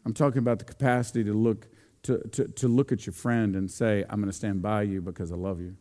I'm 0.07 0.14
talking 0.14 0.38
about 0.38 0.61
the 0.61 0.64
capacity 0.64 1.25
to 1.25 1.33
look 1.33 1.67
to, 2.05 2.19
to, 2.29 2.49
to 2.49 2.69
look 2.69 2.93
at 2.93 3.07
your 3.07 3.12
friend 3.12 3.57
and 3.57 3.71
say, 3.71 4.05
I'm 4.09 4.21
going 4.21 4.31
to 4.31 4.37
stand 4.37 4.62
by 4.62 4.83
you 4.83 5.01
because 5.01 5.33
I 5.33 5.37
love 5.37 5.61
you. 5.61 5.77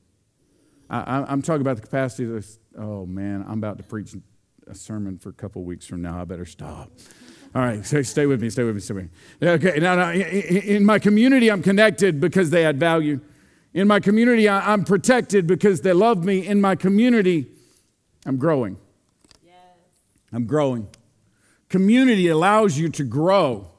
I, 0.89 1.31
am 1.31 1.41
talking 1.41 1.61
about 1.61 1.77
the 1.77 1.81
capacity 1.81 2.25
to, 2.25 2.43
oh 2.77 3.05
man, 3.05 3.43
I'm 3.47 3.57
about 3.57 3.77
to 3.77 3.83
preach 3.83 4.15
a 4.67 4.75
sermon 4.75 5.17
for 5.17 5.29
a 5.29 5.33
couple 5.33 5.63
weeks 5.63 5.85
from 5.85 6.01
now. 6.01 6.21
I 6.21 6.25
better 6.25 6.45
stop. 6.45 6.91
All 7.55 7.61
right, 7.61 7.85
so 7.85 8.01
stay 8.01 8.25
with 8.25 8.41
me, 8.41 8.49
stay 8.49 8.63
with 8.63 8.75
me, 8.75 8.81
stay 8.81 8.93
with 8.93 9.09
me. 9.41 9.47
Okay, 9.47 9.79
now, 9.79 9.95
now 9.95 10.11
in 10.11 10.85
my 10.85 10.99
community, 10.99 11.51
I'm 11.51 11.61
connected 11.61 12.19
because 12.19 12.49
they 12.49 12.65
add 12.65 12.79
value. 12.79 13.19
In 13.73 13.87
my 13.87 13.99
community, 13.99 14.47
I'm 14.47 14.83
protected 14.83 15.47
because 15.47 15.81
they 15.81 15.93
love 15.93 16.23
me. 16.23 16.45
In 16.45 16.61
my 16.61 16.75
community, 16.75 17.47
I'm 18.25 18.37
growing. 18.37 18.77
Yes. 19.43 19.55
I'm 20.31 20.45
growing. 20.45 20.87
Community 21.69 22.27
allows 22.27 22.77
you 22.77 22.89
to 22.89 23.03
grow. 23.03 23.72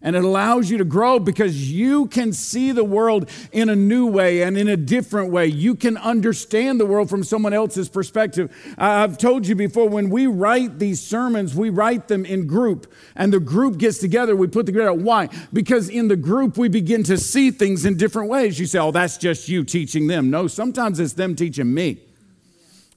And 0.00 0.14
it 0.14 0.24
allows 0.24 0.70
you 0.70 0.78
to 0.78 0.84
grow 0.84 1.18
because 1.18 1.72
you 1.72 2.06
can 2.06 2.32
see 2.32 2.70
the 2.70 2.84
world 2.84 3.28
in 3.50 3.68
a 3.68 3.74
new 3.74 4.06
way 4.06 4.42
and 4.42 4.56
in 4.56 4.68
a 4.68 4.76
different 4.76 5.32
way. 5.32 5.46
You 5.46 5.74
can 5.74 5.96
understand 5.96 6.78
the 6.78 6.86
world 6.86 7.10
from 7.10 7.24
someone 7.24 7.52
else's 7.52 7.88
perspective. 7.88 8.54
I've 8.78 9.18
told 9.18 9.46
you 9.46 9.56
before, 9.56 9.88
when 9.88 10.08
we 10.08 10.28
write 10.28 10.78
these 10.78 11.00
sermons, 11.00 11.54
we 11.54 11.70
write 11.70 12.06
them 12.06 12.24
in 12.24 12.46
group, 12.46 12.92
and 13.16 13.32
the 13.32 13.40
group 13.40 13.78
gets 13.78 13.98
together. 13.98 14.36
We 14.36 14.46
put 14.46 14.66
together. 14.66 14.92
Why? 14.92 15.30
Because 15.52 15.88
in 15.88 16.06
the 16.06 16.16
group, 16.16 16.56
we 16.56 16.68
begin 16.68 17.02
to 17.04 17.18
see 17.18 17.50
things 17.50 17.84
in 17.84 17.96
different 17.96 18.28
ways. 18.28 18.58
You 18.60 18.66
say, 18.66 18.78
oh, 18.78 18.92
that's 18.92 19.16
just 19.16 19.48
you 19.48 19.64
teaching 19.64 20.06
them. 20.06 20.30
No, 20.30 20.46
sometimes 20.46 21.00
it's 21.00 21.14
them 21.14 21.34
teaching 21.34 21.74
me. 21.74 22.07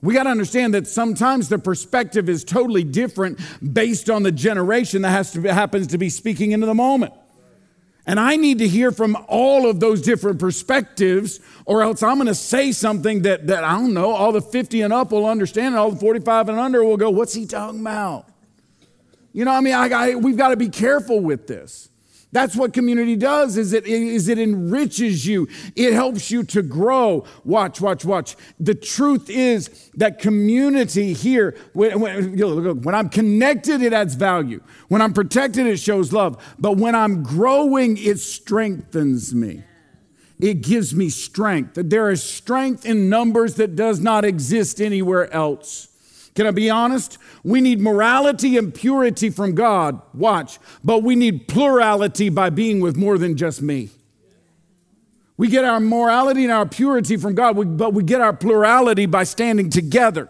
We 0.01 0.15
got 0.15 0.23
to 0.23 0.29
understand 0.29 0.73
that 0.73 0.87
sometimes 0.87 1.47
the 1.47 1.59
perspective 1.59 2.27
is 2.27 2.43
totally 2.43 2.83
different 2.83 3.39
based 3.73 4.09
on 4.09 4.23
the 4.23 4.31
generation 4.31 5.03
that 5.03 5.11
has 5.11 5.31
to, 5.33 5.41
happens 5.41 5.87
to 5.87 5.97
be 5.97 6.09
speaking 6.09 6.51
into 6.51 6.65
the 6.65 6.73
moment. 6.73 7.13
And 8.07 8.19
I 8.19 8.35
need 8.35 8.57
to 8.59 8.67
hear 8.67 8.91
from 8.91 9.15
all 9.27 9.69
of 9.69 9.79
those 9.79 10.01
different 10.01 10.39
perspectives, 10.39 11.39
or 11.65 11.83
else 11.83 12.01
I'm 12.01 12.15
going 12.15 12.27
to 12.27 12.35
say 12.35 12.71
something 12.71 13.21
that, 13.21 13.45
that 13.47 13.63
I 13.63 13.73
don't 13.73 13.93
know, 13.93 14.09
all 14.09 14.31
the 14.31 14.41
50 14.41 14.81
and 14.81 14.91
up 14.91 15.11
will 15.11 15.27
understand, 15.27 15.67
and 15.67 15.75
all 15.75 15.91
the 15.91 15.99
45 15.99 16.49
and 16.49 16.59
under 16.59 16.83
will 16.83 16.97
go, 16.97 17.11
What's 17.11 17.33
he 17.33 17.45
talking 17.45 17.81
about? 17.81 18.25
You 19.33 19.45
know, 19.45 19.51
what 19.51 19.59
I 19.59 19.61
mean, 19.61 19.75
I, 19.75 19.89
I, 19.89 20.15
we've 20.15 20.35
got 20.35 20.49
to 20.49 20.57
be 20.57 20.69
careful 20.69 21.19
with 21.19 21.45
this. 21.45 21.90
That's 22.31 22.55
what 22.55 22.71
community 22.71 23.17
does 23.17 23.57
is 23.57 23.73
it, 23.73 23.85
is 23.85 24.29
it 24.29 24.39
enriches 24.39 25.25
you. 25.25 25.49
It 25.75 25.93
helps 25.93 26.31
you 26.31 26.43
to 26.45 26.61
grow. 26.61 27.25
Watch, 27.43 27.81
watch, 27.81 28.05
watch. 28.05 28.37
The 28.59 28.73
truth 28.73 29.29
is 29.29 29.89
that 29.95 30.19
community 30.19 31.13
here, 31.13 31.57
when, 31.73 31.99
when, 31.99 32.81
when 32.81 32.95
I'm 32.95 33.09
connected, 33.09 33.81
it 33.81 33.91
adds 33.91 34.15
value. 34.15 34.61
When 34.87 35.01
I'm 35.01 35.13
protected, 35.13 35.67
it 35.67 35.77
shows 35.77 36.13
love. 36.13 36.41
But 36.57 36.77
when 36.77 36.95
I'm 36.95 37.21
growing, 37.21 37.97
it 37.97 38.19
strengthens 38.19 39.35
me. 39.35 39.63
It 40.39 40.61
gives 40.61 40.95
me 40.95 41.09
strength. 41.09 41.73
There 41.75 42.09
is 42.09 42.23
strength 42.23 42.85
in 42.85 43.09
numbers 43.09 43.55
that 43.55 43.75
does 43.75 43.99
not 43.99 44.25
exist 44.25 44.81
anywhere 44.81 45.31
else. 45.33 45.89
Can 46.35 46.47
I 46.47 46.51
be 46.51 46.69
honest? 46.69 47.17
We 47.43 47.59
need 47.61 47.81
morality 47.81 48.57
and 48.57 48.73
purity 48.73 49.29
from 49.29 49.53
God. 49.53 50.01
Watch. 50.13 50.59
But 50.83 51.03
we 51.03 51.15
need 51.15 51.47
plurality 51.47 52.29
by 52.29 52.49
being 52.49 52.79
with 52.79 52.95
more 52.95 53.17
than 53.17 53.35
just 53.35 53.61
me. 53.61 53.89
We 55.37 55.47
get 55.47 55.65
our 55.65 55.79
morality 55.79 56.43
and 56.43 56.51
our 56.51 56.67
purity 56.67 57.17
from 57.17 57.35
God, 57.35 57.77
but 57.77 57.93
we 57.93 58.03
get 58.03 58.21
our 58.21 58.33
plurality 58.33 59.07
by 59.07 59.23
standing 59.23 59.69
together 59.69 60.29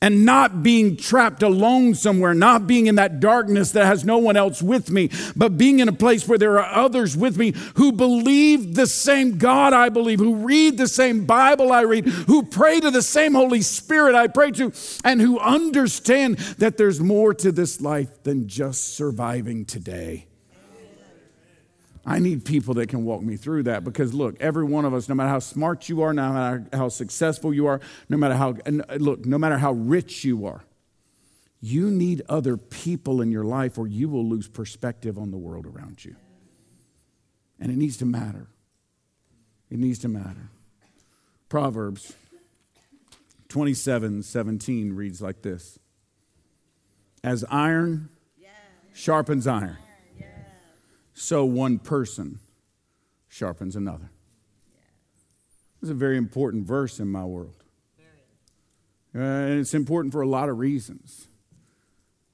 and 0.00 0.24
not 0.24 0.62
being 0.62 0.96
trapped 0.96 1.42
alone 1.42 1.94
somewhere, 1.94 2.34
not 2.34 2.66
being 2.66 2.86
in 2.86 2.96
that 2.96 3.20
darkness 3.20 3.72
that 3.72 3.86
has 3.86 4.04
no 4.04 4.18
one 4.18 4.36
else 4.36 4.62
with 4.62 4.90
me, 4.90 5.10
but 5.34 5.58
being 5.58 5.80
in 5.80 5.88
a 5.88 5.92
place 5.92 6.26
where 6.28 6.38
there 6.38 6.58
are 6.60 6.84
others 6.84 7.16
with 7.16 7.36
me 7.36 7.52
who 7.74 7.92
believe 7.92 8.74
the 8.74 8.86
same 8.86 9.38
God 9.38 9.72
I 9.72 9.88
believe, 9.88 10.18
who 10.18 10.36
read 10.36 10.78
the 10.78 10.88
same 10.88 11.24
Bible 11.26 11.72
I 11.72 11.82
read, 11.82 12.06
who 12.06 12.42
pray 12.42 12.80
to 12.80 12.90
the 12.90 13.02
same 13.02 13.34
Holy 13.34 13.62
Spirit 13.62 14.14
I 14.14 14.26
pray 14.26 14.50
to, 14.52 14.72
and 15.04 15.20
who 15.20 15.38
understand 15.38 16.38
that 16.58 16.76
there's 16.76 17.00
more 17.00 17.34
to 17.34 17.52
this 17.52 17.80
life 17.80 18.22
than 18.22 18.48
just 18.48 18.94
surviving 18.94 19.64
today. 19.64 20.25
I 22.08 22.20
need 22.20 22.44
people 22.44 22.74
that 22.74 22.88
can 22.88 23.04
walk 23.04 23.20
me 23.22 23.36
through 23.36 23.64
that 23.64 23.82
because 23.82 24.14
look, 24.14 24.36
every 24.38 24.64
one 24.64 24.84
of 24.84 24.94
us, 24.94 25.08
no 25.08 25.16
matter 25.16 25.28
how 25.28 25.40
smart 25.40 25.88
you 25.88 26.02
are, 26.02 26.12
no 26.12 26.32
matter 26.32 26.66
how 26.72 26.88
successful 26.88 27.52
you 27.52 27.66
are, 27.66 27.80
no 28.08 28.16
matter 28.16 28.34
how, 28.34 28.54
uh, 28.64 28.94
look, 28.94 29.26
no 29.26 29.38
matter 29.38 29.58
how 29.58 29.72
rich 29.72 30.24
you 30.24 30.46
are, 30.46 30.62
you 31.60 31.90
need 31.90 32.22
other 32.28 32.56
people 32.56 33.20
in 33.20 33.32
your 33.32 33.42
life 33.42 33.76
or 33.76 33.88
you 33.88 34.08
will 34.08 34.24
lose 34.24 34.46
perspective 34.46 35.18
on 35.18 35.32
the 35.32 35.36
world 35.36 35.66
around 35.66 36.04
you. 36.04 36.14
And 37.58 37.72
it 37.72 37.76
needs 37.76 37.96
to 37.96 38.04
matter. 38.04 38.46
It 39.68 39.80
needs 39.80 39.98
to 40.00 40.08
matter. 40.08 40.50
Proverbs 41.48 42.14
27 43.48 44.22
17 44.22 44.92
reads 44.92 45.20
like 45.20 45.42
this 45.42 45.80
As 47.24 47.44
iron 47.50 48.10
sharpens 48.92 49.48
iron 49.48 49.78
so 51.18 51.46
one 51.46 51.78
person 51.78 52.38
sharpens 53.26 53.74
another. 53.74 54.10
It's 55.80 55.90
a 55.90 55.94
very 55.94 56.18
important 56.18 56.66
verse 56.66 57.00
in 57.00 57.08
my 57.08 57.24
world. 57.24 57.64
Uh, 59.14 59.18
and 59.18 59.60
it's 59.60 59.72
important 59.72 60.12
for 60.12 60.20
a 60.20 60.28
lot 60.28 60.50
of 60.50 60.58
reasons. 60.58 61.28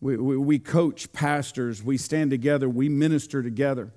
We, 0.00 0.16
we, 0.16 0.36
we 0.36 0.58
coach 0.58 1.12
pastors, 1.12 1.80
we 1.80 1.96
stand 1.96 2.32
together, 2.32 2.68
we 2.68 2.88
minister 2.88 3.40
together 3.40 3.92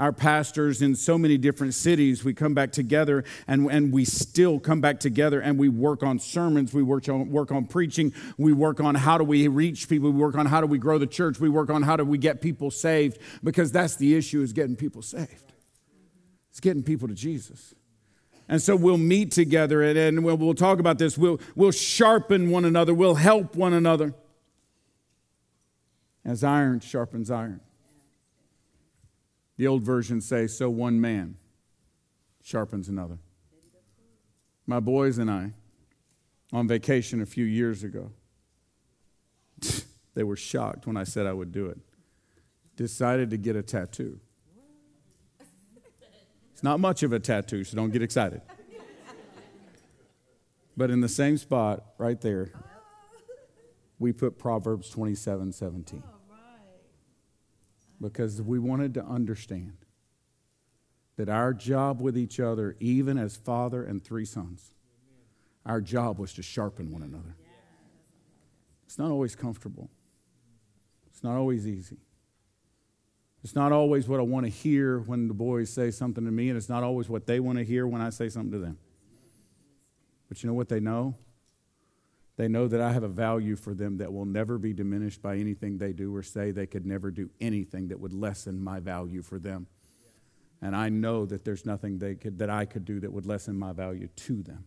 our 0.00 0.12
pastors 0.12 0.80
in 0.80 0.96
so 0.96 1.18
many 1.18 1.36
different 1.36 1.74
cities. 1.74 2.24
We 2.24 2.32
come 2.32 2.54
back 2.54 2.72
together 2.72 3.22
and, 3.46 3.70
and 3.70 3.92
we 3.92 4.06
still 4.06 4.58
come 4.58 4.80
back 4.80 4.98
together 4.98 5.40
and 5.40 5.58
we 5.58 5.68
work 5.68 6.02
on 6.02 6.18
sermons. 6.18 6.72
We 6.72 6.82
work 6.82 7.06
on, 7.10 7.30
work 7.30 7.52
on 7.52 7.66
preaching. 7.66 8.14
We 8.38 8.54
work 8.54 8.80
on 8.80 8.94
how 8.94 9.18
do 9.18 9.24
we 9.24 9.46
reach 9.46 9.90
people. 9.90 10.10
We 10.10 10.18
work 10.18 10.36
on 10.36 10.46
how 10.46 10.62
do 10.62 10.66
we 10.66 10.78
grow 10.78 10.96
the 10.96 11.06
church. 11.06 11.38
We 11.38 11.50
work 11.50 11.68
on 11.68 11.82
how 11.82 11.96
do 11.96 12.04
we 12.04 12.16
get 12.16 12.40
people 12.40 12.70
saved 12.70 13.18
because 13.44 13.70
that's 13.70 13.96
the 13.96 14.16
issue 14.16 14.40
is 14.40 14.54
getting 14.54 14.74
people 14.74 15.02
saved. 15.02 15.52
It's 16.48 16.60
getting 16.60 16.82
people 16.82 17.06
to 17.06 17.14
Jesus. 17.14 17.74
And 18.48 18.60
so 18.60 18.74
we'll 18.74 18.96
meet 18.96 19.30
together 19.30 19.82
and, 19.82 19.98
and 19.98 20.24
we'll, 20.24 20.38
we'll 20.38 20.54
talk 20.54 20.80
about 20.80 20.98
this. 20.98 21.18
We'll, 21.18 21.40
we'll 21.54 21.72
sharpen 21.72 22.50
one 22.50 22.64
another. 22.64 22.94
We'll 22.94 23.16
help 23.16 23.54
one 23.54 23.74
another 23.74 24.14
as 26.24 26.42
iron 26.42 26.80
sharpens 26.80 27.30
iron. 27.30 27.60
The 29.60 29.66
old 29.66 29.82
versions 29.82 30.24
say, 30.24 30.46
so 30.46 30.70
one 30.70 31.02
man 31.02 31.36
sharpens 32.42 32.88
another. 32.88 33.18
My 34.66 34.80
boys 34.80 35.18
and 35.18 35.30
I, 35.30 35.52
on 36.50 36.66
vacation 36.66 37.20
a 37.20 37.26
few 37.26 37.44
years 37.44 37.84
ago, 37.84 38.10
they 40.14 40.22
were 40.22 40.36
shocked 40.36 40.86
when 40.86 40.96
I 40.96 41.04
said 41.04 41.26
I 41.26 41.34
would 41.34 41.52
do 41.52 41.66
it. 41.66 41.76
Decided 42.74 43.28
to 43.32 43.36
get 43.36 43.54
a 43.54 43.62
tattoo. 43.62 44.18
It's 46.52 46.62
not 46.62 46.80
much 46.80 47.02
of 47.02 47.12
a 47.12 47.20
tattoo, 47.20 47.62
so 47.62 47.76
don't 47.76 47.90
get 47.90 48.00
excited. 48.00 48.40
But 50.74 50.90
in 50.90 51.02
the 51.02 51.08
same 51.08 51.36
spot, 51.36 51.84
right 51.98 52.18
there, 52.18 52.50
we 53.98 54.14
put 54.14 54.38
Proverbs 54.38 54.88
27 54.88 55.52
17 55.52 56.02
because 58.00 58.40
we 58.40 58.58
wanted 58.58 58.94
to 58.94 59.04
understand 59.04 59.76
that 61.16 61.28
our 61.28 61.52
job 61.52 62.00
with 62.00 62.16
each 62.16 62.40
other, 62.40 62.76
even 62.80 63.18
as 63.18 63.36
father 63.36 63.84
and 63.84 64.02
three 64.02 64.24
sons, 64.24 64.72
our 65.66 65.80
job 65.80 66.18
was 66.18 66.32
to 66.32 66.42
sharpen 66.42 66.90
one 66.90 67.02
another. 67.02 67.36
It's 68.86 68.98
not 68.98 69.10
always 69.10 69.36
comfortable, 69.36 69.90
it's 71.08 71.22
not 71.22 71.36
always 71.36 71.66
easy. 71.66 71.98
It's 73.42 73.54
not 73.54 73.72
always 73.72 74.06
what 74.06 74.20
I 74.20 74.22
want 74.22 74.44
to 74.44 74.50
hear 74.50 74.98
when 74.98 75.26
the 75.26 75.32
boys 75.32 75.70
say 75.70 75.90
something 75.90 76.24
to 76.26 76.30
me, 76.30 76.50
and 76.50 76.58
it's 76.58 76.68
not 76.68 76.82
always 76.82 77.08
what 77.08 77.26
they 77.26 77.40
want 77.40 77.56
to 77.56 77.64
hear 77.64 77.86
when 77.86 78.02
I 78.02 78.10
say 78.10 78.28
something 78.28 78.52
to 78.52 78.58
them. 78.58 78.78
But 80.28 80.42
you 80.42 80.48
know 80.48 80.54
what 80.54 80.68
they 80.68 80.78
know? 80.78 81.14
They 82.40 82.48
know 82.48 82.68
that 82.68 82.80
I 82.80 82.92
have 82.92 83.02
a 83.02 83.08
value 83.08 83.54
for 83.54 83.74
them 83.74 83.98
that 83.98 84.10
will 84.10 84.24
never 84.24 84.56
be 84.56 84.72
diminished 84.72 85.20
by 85.20 85.36
anything 85.36 85.76
they 85.76 85.92
do 85.92 86.16
or 86.16 86.22
say. 86.22 86.52
They 86.52 86.66
could 86.66 86.86
never 86.86 87.10
do 87.10 87.28
anything 87.38 87.88
that 87.88 88.00
would 88.00 88.14
lessen 88.14 88.64
my 88.64 88.80
value 88.80 89.20
for 89.20 89.38
them. 89.38 89.66
And 90.62 90.74
I 90.74 90.88
know 90.88 91.26
that 91.26 91.44
there's 91.44 91.66
nothing 91.66 91.98
they 91.98 92.14
could, 92.14 92.38
that 92.38 92.48
I 92.48 92.64
could 92.64 92.86
do 92.86 92.98
that 93.00 93.12
would 93.12 93.26
lessen 93.26 93.58
my 93.58 93.74
value 93.74 94.08
to 94.16 94.42
them. 94.42 94.64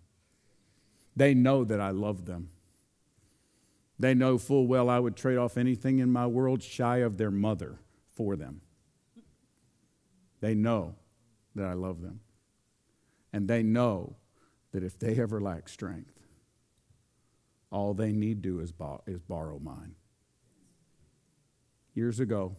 They 1.15 1.33
know 1.33 1.63
that 1.63 1.81
I 1.81 1.89
love 1.89 2.25
them. 2.25 2.49
They 3.97 4.13
know 4.13 4.37
full 4.37 4.67
well 4.67 4.87
I 4.87 4.99
would 4.99 5.15
trade 5.15 5.39
off 5.39 5.57
anything 5.57 5.97
in 5.97 6.11
my 6.11 6.27
world 6.27 6.61
shy 6.61 6.97
of 6.97 7.17
their 7.17 7.31
mother 7.31 7.79
for 8.11 8.35
them. 8.35 8.61
They 10.41 10.53
know 10.53 10.93
that 11.55 11.65
I 11.65 11.73
love 11.73 12.03
them. 12.03 12.19
And 13.33 13.47
they 13.47 13.63
know 13.63 14.17
that 14.73 14.83
if 14.83 14.99
they 14.99 15.19
ever 15.19 15.41
lack 15.41 15.67
strength, 15.67 16.12
all 17.73 17.93
they 17.93 18.11
need 18.11 18.41
do 18.41 18.59
is, 18.59 18.71
bo- 18.71 19.01
is 19.07 19.19
borrow 19.21 19.59
mine. 19.59 19.95
Years 21.95 22.19
ago, 22.19 22.55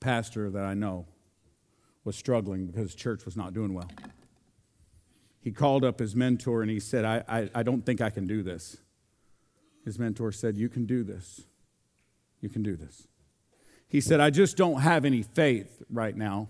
pastor 0.00 0.50
that 0.50 0.64
I 0.64 0.74
know 0.74 1.06
was 2.04 2.16
struggling 2.16 2.66
because 2.66 2.94
church 2.94 3.24
was 3.24 3.36
not 3.36 3.54
doing 3.54 3.74
well. 3.74 3.90
He 5.40 5.50
called 5.50 5.84
up 5.84 5.98
his 5.98 6.14
mentor 6.14 6.62
and 6.62 6.70
he 6.70 6.78
said, 6.78 7.04
I, 7.04 7.24
I, 7.28 7.50
I 7.54 7.62
don't 7.62 7.84
think 7.84 8.00
I 8.00 8.10
can 8.10 8.26
do 8.26 8.42
this. 8.42 8.76
His 9.84 9.98
mentor 9.98 10.30
said, 10.30 10.56
You 10.56 10.68
can 10.68 10.84
do 10.84 11.02
this. 11.02 11.42
You 12.40 12.48
can 12.48 12.62
do 12.62 12.76
this. 12.76 13.08
He 13.88 14.00
said, 14.00 14.20
I 14.20 14.30
just 14.30 14.56
don't 14.56 14.80
have 14.80 15.04
any 15.04 15.22
faith 15.22 15.82
right 15.90 16.14
now. 16.14 16.48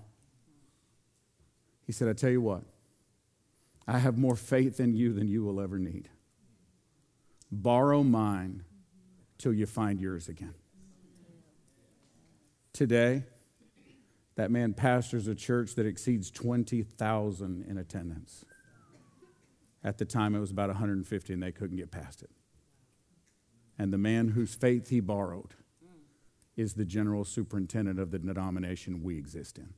He 1.87 1.93
said, 1.93 2.09
I 2.09 2.13
tell 2.13 2.31
you 2.31 2.41
what, 2.41 2.63
I 3.87 3.99
have 3.99 4.19
more 4.19 4.37
faith 4.37 4.81
in 4.81 4.95
you 4.95 5.13
than 5.13 5.29
you 5.29 5.45
will 5.45 5.61
ever 5.61 5.79
need. 5.79 6.09
Borrow 7.51 8.03
mine 8.03 8.65
till 9.39 9.53
you 9.53 9.67
find 9.67 10.01
yours 10.01 10.29
again. 10.29 10.55
Today, 12.73 13.25
that 14.37 14.51
man 14.51 14.73
pastors 14.73 15.27
a 15.27 15.35
church 15.35 15.75
that 15.75 15.87
exceeds 15.87 16.31
20,000 16.31 17.65
in 17.69 17.79
attendance. 17.79 18.45
At 19.83 19.99
the 19.99 20.05
time, 20.05 20.35
it 20.35 20.41
was 20.41 20.51
about 20.51 20.69
150, 20.69 21.33
and 21.33 21.43
they 21.43 21.53
couldn't 21.53 21.77
get 21.77 21.91
past 21.91 22.23
it. 22.23 22.31
And 23.79 23.93
the 23.93 23.99
man 23.99 24.29
whose 24.29 24.55
faith 24.55 24.91
he 24.91 25.01
borrowed 25.01 25.55
is 26.57 26.75
the 26.75 26.85
general 26.85 27.25
superintendent 27.25 27.99
of 27.99 28.11
the 28.11 28.19
denomination 28.19 29.03
we 29.03 29.17
exist 29.17 29.59
in. 29.59 29.73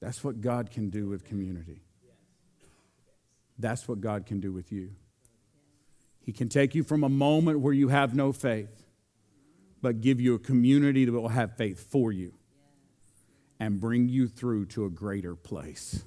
That's 0.00 0.22
what 0.22 0.40
God 0.40 0.70
can 0.70 0.90
do 0.90 1.08
with 1.08 1.24
community. 1.24 1.82
That's 3.58 3.88
what 3.88 4.00
God 4.00 4.26
can 4.26 4.40
do 4.40 4.52
with 4.52 4.70
you. 4.70 4.90
He 6.24 6.32
can 6.32 6.48
take 6.48 6.74
you 6.74 6.82
from 6.82 7.04
a 7.04 7.08
moment 7.08 7.60
where 7.60 7.74
you 7.74 7.88
have 7.88 8.14
no 8.14 8.32
faith, 8.32 8.86
but 9.82 10.00
give 10.00 10.20
you 10.20 10.34
a 10.34 10.38
community 10.38 11.04
that 11.04 11.12
will 11.12 11.28
have 11.28 11.56
faith 11.56 11.90
for 11.90 12.10
you 12.10 12.32
and 13.60 13.78
bring 13.78 14.08
you 14.08 14.26
through 14.26 14.66
to 14.66 14.86
a 14.86 14.90
greater 14.90 15.36
place. 15.36 16.02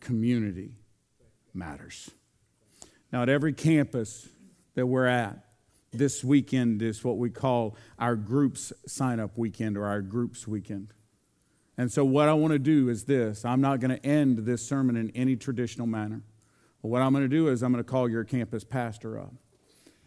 Community 0.00 0.74
matters. 1.54 2.10
Now, 3.10 3.22
at 3.22 3.30
every 3.30 3.54
campus 3.54 4.28
that 4.74 4.86
we're 4.86 5.06
at, 5.06 5.38
this 5.92 6.22
weekend 6.22 6.82
is 6.82 7.02
what 7.02 7.16
we 7.16 7.30
call 7.30 7.74
our 7.98 8.16
groups 8.16 8.70
sign 8.86 9.18
up 9.18 9.38
weekend 9.38 9.78
or 9.78 9.86
our 9.86 10.02
groups 10.02 10.46
weekend. 10.46 10.92
And 11.78 11.90
so, 11.90 12.04
what 12.04 12.28
I 12.28 12.34
want 12.34 12.52
to 12.52 12.58
do 12.58 12.90
is 12.90 13.04
this 13.04 13.46
I'm 13.46 13.62
not 13.62 13.80
going 13.80 13.96
to 13.96 14.06
end 14.06 14.40
this 14.40 14.66
sermon 14.66 14.96
in 14.96 15.10
any 15.10 15.36
traditional 15.36 15.86
manner. 15.86 16.22
What 16.86 17.02
I'm 17.02 17.12
going 17.12 17.24
to 17.24 17.28
do 17.28 17.48
is 17.48 17.62
I'm 17.62 17.72
going 17.72 17.82
to 17.84 17.90
call 17.90 18.08
your 18.08 18.24
campus 18.24 18.64
pastor 18.64 19.18
up. 19.18 19.34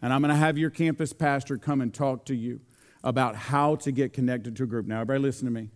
And 0.02 0.12
I'm 0.12 0.22
going 0.22 0.30
to 0.30 0.36
have 0.36 0.56
your 0.56 0.70
campus 0.70 1.12
pastor 1.12 1.58
come 1.58 1.80
and 1.80 1.92
talk 1.92 2.24
to 2.26 2.34
you 2.34 2.60
about 3.04 3.36
how 3.36 3.76
to 3.76 3.92
get 3.92 4.12
connected 4.12 4.56
to 4.56 4.64
a 4.64 4.66
group. 4.66 4.86
Now, 4.86 5.02
everybody, 5.02 5.20
listen 5.20 5.44
to 5.46 5.50
me. 5.50 5.70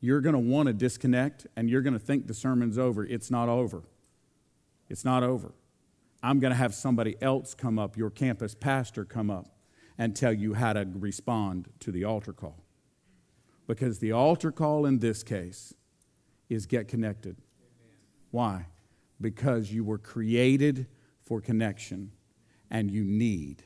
You're 0.00 0.20
going 0.20 0.34
to 0.34 0.38
want 0.38 0.66
to 0.66 0.72
disconnect 0.72 1.46
and 1.56 1.68
you're 1.68 1.82
going 1.82 1.94
to 1.94 1.98
think 1.98 2.26
the 2.26 2.34
sermon's 2.34 2.78
over. 2.78 3.04
It's 3.04 3.30
not 3.30 3.48
over. 3.48 3.82
It's 4.88 5.04
not 5.04 5.22
over. 5.22 5.52
I'm 6.22 6.40
going 6.40 6.50
to 6.50 6.56
have 6.56 6.74
somebody 6.74 7.16
else 7.20 7.54
come 7.54 7.78
up, 7.78 7.96
your 7.96 8.10
campus 8.10 8.54
pastor 8.54 9.04
come 9.04 9.30
up, 9.30 9.46
and 9.96 10.14
tell 10.14 10.32
you 10.32 10.54
how 10.54 10.72
to 10.72 10.86
respond 10.94 11.68
to 11.80 11.90
the 11.90 12.04
altar 12.04 12.32
call. 12.32 12.64
Because 13.66 13.98
the 13.98 14.12
altar 14.12 14.50
call 14.50 14.86
in 14.86 14.98
this 14.98 15.22
case 15.22 15.74
is 16.48 16.66
get 16.66 16.88
connected. 16.88 17.36
Why? 18.30 18.66
Because 19.20 19.72
you 19.72 19.84
were 19.84 19.98
created 19.98 20.86
for 21.22 21.40
connection 21.40 22.12
and 22.70 22.90
you 22.90 23.04
need 23.04 23.62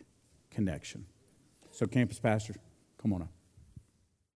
connection. 0.51 1.07
So, 1.71 1.87
campus 1.87 2.19
pastor, 2.19 2.55
come 3.01 3.13
on 3.13 3.23
up. 3.23 3.33